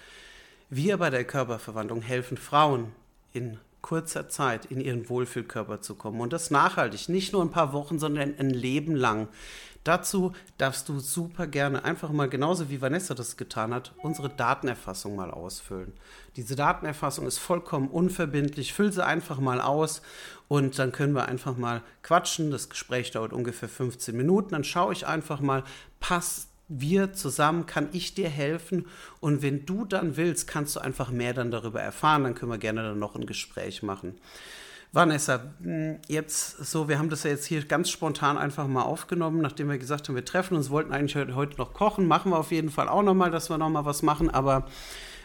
wir 0.69 0.97
bei 0.97 1.09
der 1.09 1.23
Körperverwandlung 1.23 2.01
helfen 2.01 2.37
Frauen 2.37 2.91
in 3.33 3.59
kurzer 3.85 4.27
Zeit 4.29 4.65
in 4.65 4.81
ihren 4.81 5.07
Wohlfühlkörper 5.09 5.79
zu 5.79 5.93
kommen. 5.93 6.19
Und 6.19 6.33
das 6.33 6.49
nachhaltig, 6.49 7.07
nicht 7.07 7.33
nur 7.33 7.43
ein 7.43 7.51
paar 7.51 7.71
Wochen, 7.71 7.99
sondern 7.99 8.33
ein 8.39 8.49
Leben 8.49 8.95
lang. 8.95 9.27
Dazu 9.83 10.31
darfst 10.57 10.89
du 10.89 10.99
super 10.99 11.45
gerne 11.45 11.85
einfach 11.85 12.09
mal, 12.09 12.27
genauso 12.27 12.71
wie 12.71 12.81
Vanessa 12.81 13.13
das 13.13 13.37
getan 13.37 13.75
hat, 13.75 13.93
unsere 14.01 14.29
Datenerfassung 14.29 15.15
mal 15.15 15.29
ausfüllen. 15.29 15.93
Diese 16.35 16.55
Datenerfassung 16.55 17.27
ist 17.27 17.37
vollkommen 17.37 17.89
unverbindlich. 17.89 18.73
Füll 18.73 18.91
sie 18.91 19.05
einfach 19.05 19.37
mal 19.37 19.61
aus 19.61 20.01
und 20.47 20.79
dann 20.79 20.91
können 20.91 21.13
wir 21.13 21.27
einfach 21.27 21.55
mal 21.55 21.83
quatschen. 22.01 22.49
Das 22.49 22.69
Gespräch 22.69 23.11
dauert 23.11 23.33
ungefähr 23.33 23.69
15 23.69 24.17
Minuten. 24.17 24.49
Dann 24.49 24.63
schaue 24.63 24.93
ich 24.93 25.05
einfach 25.05 25.41
mal, 25.41 25.63
passt 25.99 26.49
wir 26.67 27.13
zusammen, 27.13 27.65
kann 27.65 27.89
ich 27.91 28.13
dir 28.13 28.29
helfen? 28.29 28.87
Und 29.19 29.41
wenn 29.41 29.65
du 29.65 29.85
dann 29.85 30.17
willst, 30.17 30.47
kannst 30.47 30.75
du 30.75 30.79
einfach 30.79 31.11
mehr 31.11 31.33
dann 31.33 31.51
darüber 31.51 31.81
erfahren, 31.81 32.23
dann 32.23 32.35
können 32.35 32.51
wir 32.51 32.57
gerne 32.57 32.83
dann 32.83 32.99
noch 32.99 33.15
ein 33.15 33.25
Gespräch 33.25 33.83
machen. 33.83 34.15
Vanessa, 34.91 35.41
hm, 35.61 35.97
jetzt 36.07 36.57
so, 36.65 36.87
wir 36.87 36.97
haben 36.97 37.09
das 37.09 37.23
ja 37.23 37.31
jetzt 37.31 37.45
hier 37.45 37.65
ganz 37.65 37.89
spontan 37.89 38.37
einfach 38.37 38.65
mal 38.65 38.83
aufgenommen, 38.83 39.41
nachdem 39.41 39.69
wir 39.69 39.77
gesagt 39.77 40.07
haben, 40.07 40.15
wir 40.15 40.23
treffen 40.23 40.55
uns, 40.55 40.69
wollten 40.69 40.93
eigentlich 40.93 41.15
heute 41.35 41.57
noch 41.57 41.73
kochen, 41.73 42.07
machen 42.07 42.31
wir 42.31 42.37
auf 42.39 42.51
jeden 42.51 42.69
Fall 42.69 42.87
auch 42.87 43.03
nochmal, 43.03 43.29
dass 43.29 43.49
wir 43.49 43.57
nochmal 43.57 43.83
was 43.83 44.03
machen, 44.03 44.29
aber 44.29 44.67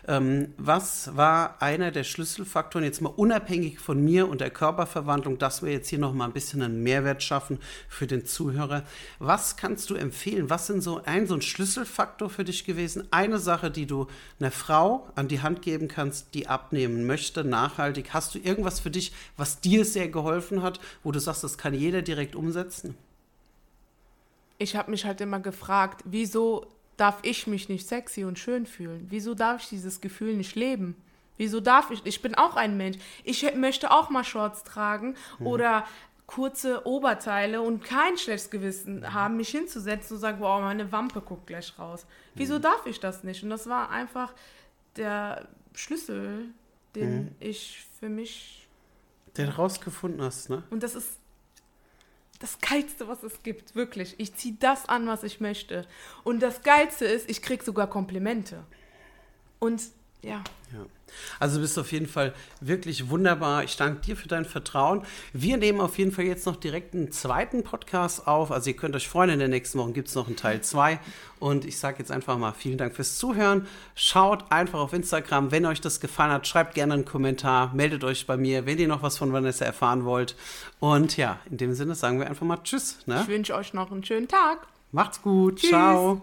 ähm, 0.08 0.54
was 0.56 1.16
war 1.16 1.60
einer 1.60 1.90
der 1.90 2.04
Schlüsselfaktoren, 2.04 2.84
jetzt 2.84 3.00
mal 3.00 3.12
unabhängig 3.14 3.78
von 3.78 4.02
mir 4.02 4.28
und 4.28 4.40
der 4.40 4.50
Körperverwandlung, 4.50 5.38
dass 5.38 5.62
wir 5.62 5.72
jetzt 5.72 5.88
hier 5.88 5.98
noch 5.98 6.14
mal 6.14 6.26
ein 6.26 6.32
bisschen 6.32 6.62
einen 6.62 6.82
Mehrwert 6.82 7.22
schaffen 7.22 7.58
für 7.88 8.06
den 8.06 8.26
Zuhörer? 8.26 8.84
Was 9.18 9.56
kannst 9.56 9.90
du 9.90 9.94
empfehlen? 9.94 10.50
Was 10.50 10.66
sind 10.66 10.82
so 10.82 11.02
ein, 11.04 11.26
so 11.26 11.34
ein 11.34 11.42
Schlüsselfaktor 11.42 12.30
für 12.30 12.44
dich 12.44 12.64
gewesen? 12.64 13.08
Eine 13.10 13.38
Sache, 13.38 13.70
die 13.70 13.86
du 13.86 14.06
einer 14.38 14.50
Frau 14.50 15.08
an 15.14 15.28
die 15.28 15.40
Hand 15.40 15.62
geben 15.62 15.88
kannst, 15.88 16.34
die 16.34 16.48
abnehmen 16.48 17.06
möchte, 17.06 17.44
nachhaltig. 17.44 18.12
Hast 18.12 18.34
du 18.34 18.38
irgendwas 18.38 18.80
für 18.80 18.90
dich, 18.90 19.12
was 19.36 19.60
dir 19.60 19.84
sehr 19.84 20.08
geholfen 20.08 20.62
hat, 20.62 20.80
wo 21.02 21.12
du 21.12 21.20
sagst, 21.20 21.44
das 21.44 21.58
kann 21.58 21.74
jeder 21.74 22.02
direkt 22.02 22.34
umsetzen? 22.34 22.94
Ich 24.58 24.76
habe 24.76 24.90
mich 24.90 25.06
halt 25.06 25.20
immer 25.22 25.40
gefragt, 25.40 26.02
wieso 26.04 26.66
darf 27.00 27.18
ich 27.22 27.46
mich 27.46 27.68
nicht 27.68 27.88
sexy 27.88 28.24
und 28.24 28.38
schön 28.38 28.66
fühlen? 28.66 29.06
Wieso 29.08 29.34
darf 29.34 29.62
ich 29.62 29.68
dieses 29.70 30.00
Gefühl 30.00 30.36
nicht 30.36 30.54
leben? 30.54 30.94
Wieso 31.38 31.60
darf 31.60 31.90
ich? 31.90 32.04
Ich 32.04 32.20
bin 32.20 32.34
auch 32.34 32.56
ein 32.56 32.76
Mensch. 32.76 32.98
Ich 33.24 33.54
möchte 33.54 33.90
auch 33.90 34.10
mal 34.10 34.24
Shorts 34.24 34.62
tragen 34.62 35.16
mhm. 35.38 35.46
oder 35.46 35.86
kurze 36.26 36.86
Oberteile 36.86 37.62
und 37.62 37.82
kein 37.82 38.18
schlechtes 38.18 38.50
Gewissen 38.50 39.14
haben, 39.14 39.38
mich 39.38 39.48
hinzusetzen 39.48 40.16
und 40.16 40.20
sagen, 40.20 40.38
wow, 40.40 40.60
meine 40.60 40.92
Wampe 40.92 41.22
guckt 41.22 41.46
gleich 41.46 41.76
raus. 41.78 42.06
Wieso 42.34 42.58
mhm. 42.58 42.62
darf 42.62 42.86
ich 42.86 43.00
das 43.00 43.24
nicht? 43.24 43.42
Und 43.42 43.50
das 43.50 43.68
war 43.68 43.90
einfach 43.90 44.34
der 44.96 45.48
Schlüssel, 45.74 46.48
den 46.94 47.24
mhm. 47.24 47.34
ich 47.40 47.84
für 47.98 48.08
mich. 48.08 48.68
Den 49.36 49.48
rausgefunden 49.48 50.22
hast, 50.22 50.50
ne? 50.50 50.62
Und 50.70 50.82
das 50.82 50.94
ist 50.94 51.19
das 52.40 52.58
Geilste, 52.58 53.06
was 53.06 53.22
es 53.22 53.42
gibt, 53.42 53.76
wirklich. 53.76 54.14
Ich 54.18 54.34
ziehe 54.34 54.56
das 54.58 54.88
an, 54.88 55.06
was 55.06 55.22
ich 55.22 55.40
möchte. 55.40 55.86
Und 56.24 56.40
das 56.40 56.62
Geilste 56.62 57.04
ist, 57.04 57.30
ich 57.30 57.42
kriege 57.42 57.62
sogar 57.62 57.86
Komplimente. 57.86 58.64
Und 59.58 59.82
ja. 60.22 60.42
ja. 60.72 60.86
Also 61.38 61.56
du 61.56 61.62
bist 61.62 61.78
auf 61.78 61.90
jeden 61.92 62.06
Fall 62.06 62.34
wirklich 62.60 63.10
wunderbar. 63.10 63.64
Ich 63.64 63.76
danke 63.76 64.00
dir 64.00 64.16
für 64.16 64.28
dein 64.28 64.44
Vertrauen. 64.44 65.02
Wir 65.32 65.56
nehmen 65.56 65.80
auf 65.80 65.98
jeden 65.98 66.12
Fall 66.12 66.24
jetzt 66.24 66.46
noch 66.46 66.56
direkt 66.56 66.94
einen 66.94 67.10
zweiten 67.12 67.64
Podcast 67.64 68.26
auf. 68.26 68.52
Also 68.52 68.70
ihr 68.70 68.76
könnt 68.76 68.94
euch 68.94 69.08
freuen, 69.08 69.30
in 69.30 69.38
der 69.38 69.48
nächsten 69.48 69.78
Woche 69.78 69.92
gibt 69.92 70.08
es 70.08 70.14
noch 70.14 70.26
einen 70.26 70.36
Teil 70.36 70.60
2. 70.60 70.98
Und 71.38 71.64
ich 71.64 71.78
sage 71.78 71.98
jetzt 71.98 72.10
einfach 72.10 72.36
mal 72.38 72.52
vielen 72.52 72.78
Dank 72.78 72.94
fürs 72.94 73.18
Zuhören. 73.18 73.66
Schaut 73.94 74.52
einfach 74.52 74.78
auf 74.78 74.92
Instagram, 74.92 75.50
wenn 75.50 75.66
euch 75.66 75.80
das 75.80 76.00
gefallen 76.00 76.32
hat. 76.32 76.46
Schreibt 76.46 76.74
gerne 76.74 76.94
einen 76.94 77.04
Kommentar, 77.04 77.74
meldet 77.74 78.04
euch 78.04 78.26
bei 78.26 78.36
mir, 78.36 78.66
wenn 78.66 78.78
ihr 78.78 78.88
noch 78.88 79.02
was 79.02 79.18
von 79.18 79.32
Vanessa 79.32 79.64
erfahren 79.64 80.04
wollt. 80.04 80.36
Und 80.78 81.16
ja, 81.16 81.38
in 81.50 81.56
dem 81.56 81.74
Sinne 81.74 81.94
sagen 81.94 82.18
wir 82.18 82.28
einfach 82.28 82.46
mal 82.46 82.58
Tschüss. 82.62 82.98
Ne? 83.06 83.20
Ich 83.22 83.28
wünsche 83.28 83.54
euch 83.54 83.72
noch 83.72 83.90
einen 83.90 84.04
schönen 84.04 84.28
Tag. 84.28 84.66
Macht's 84.92 85.22
gut. 85.22 85.56
Tschüss. 85.56 85.70
Ciao. 85.70 86.22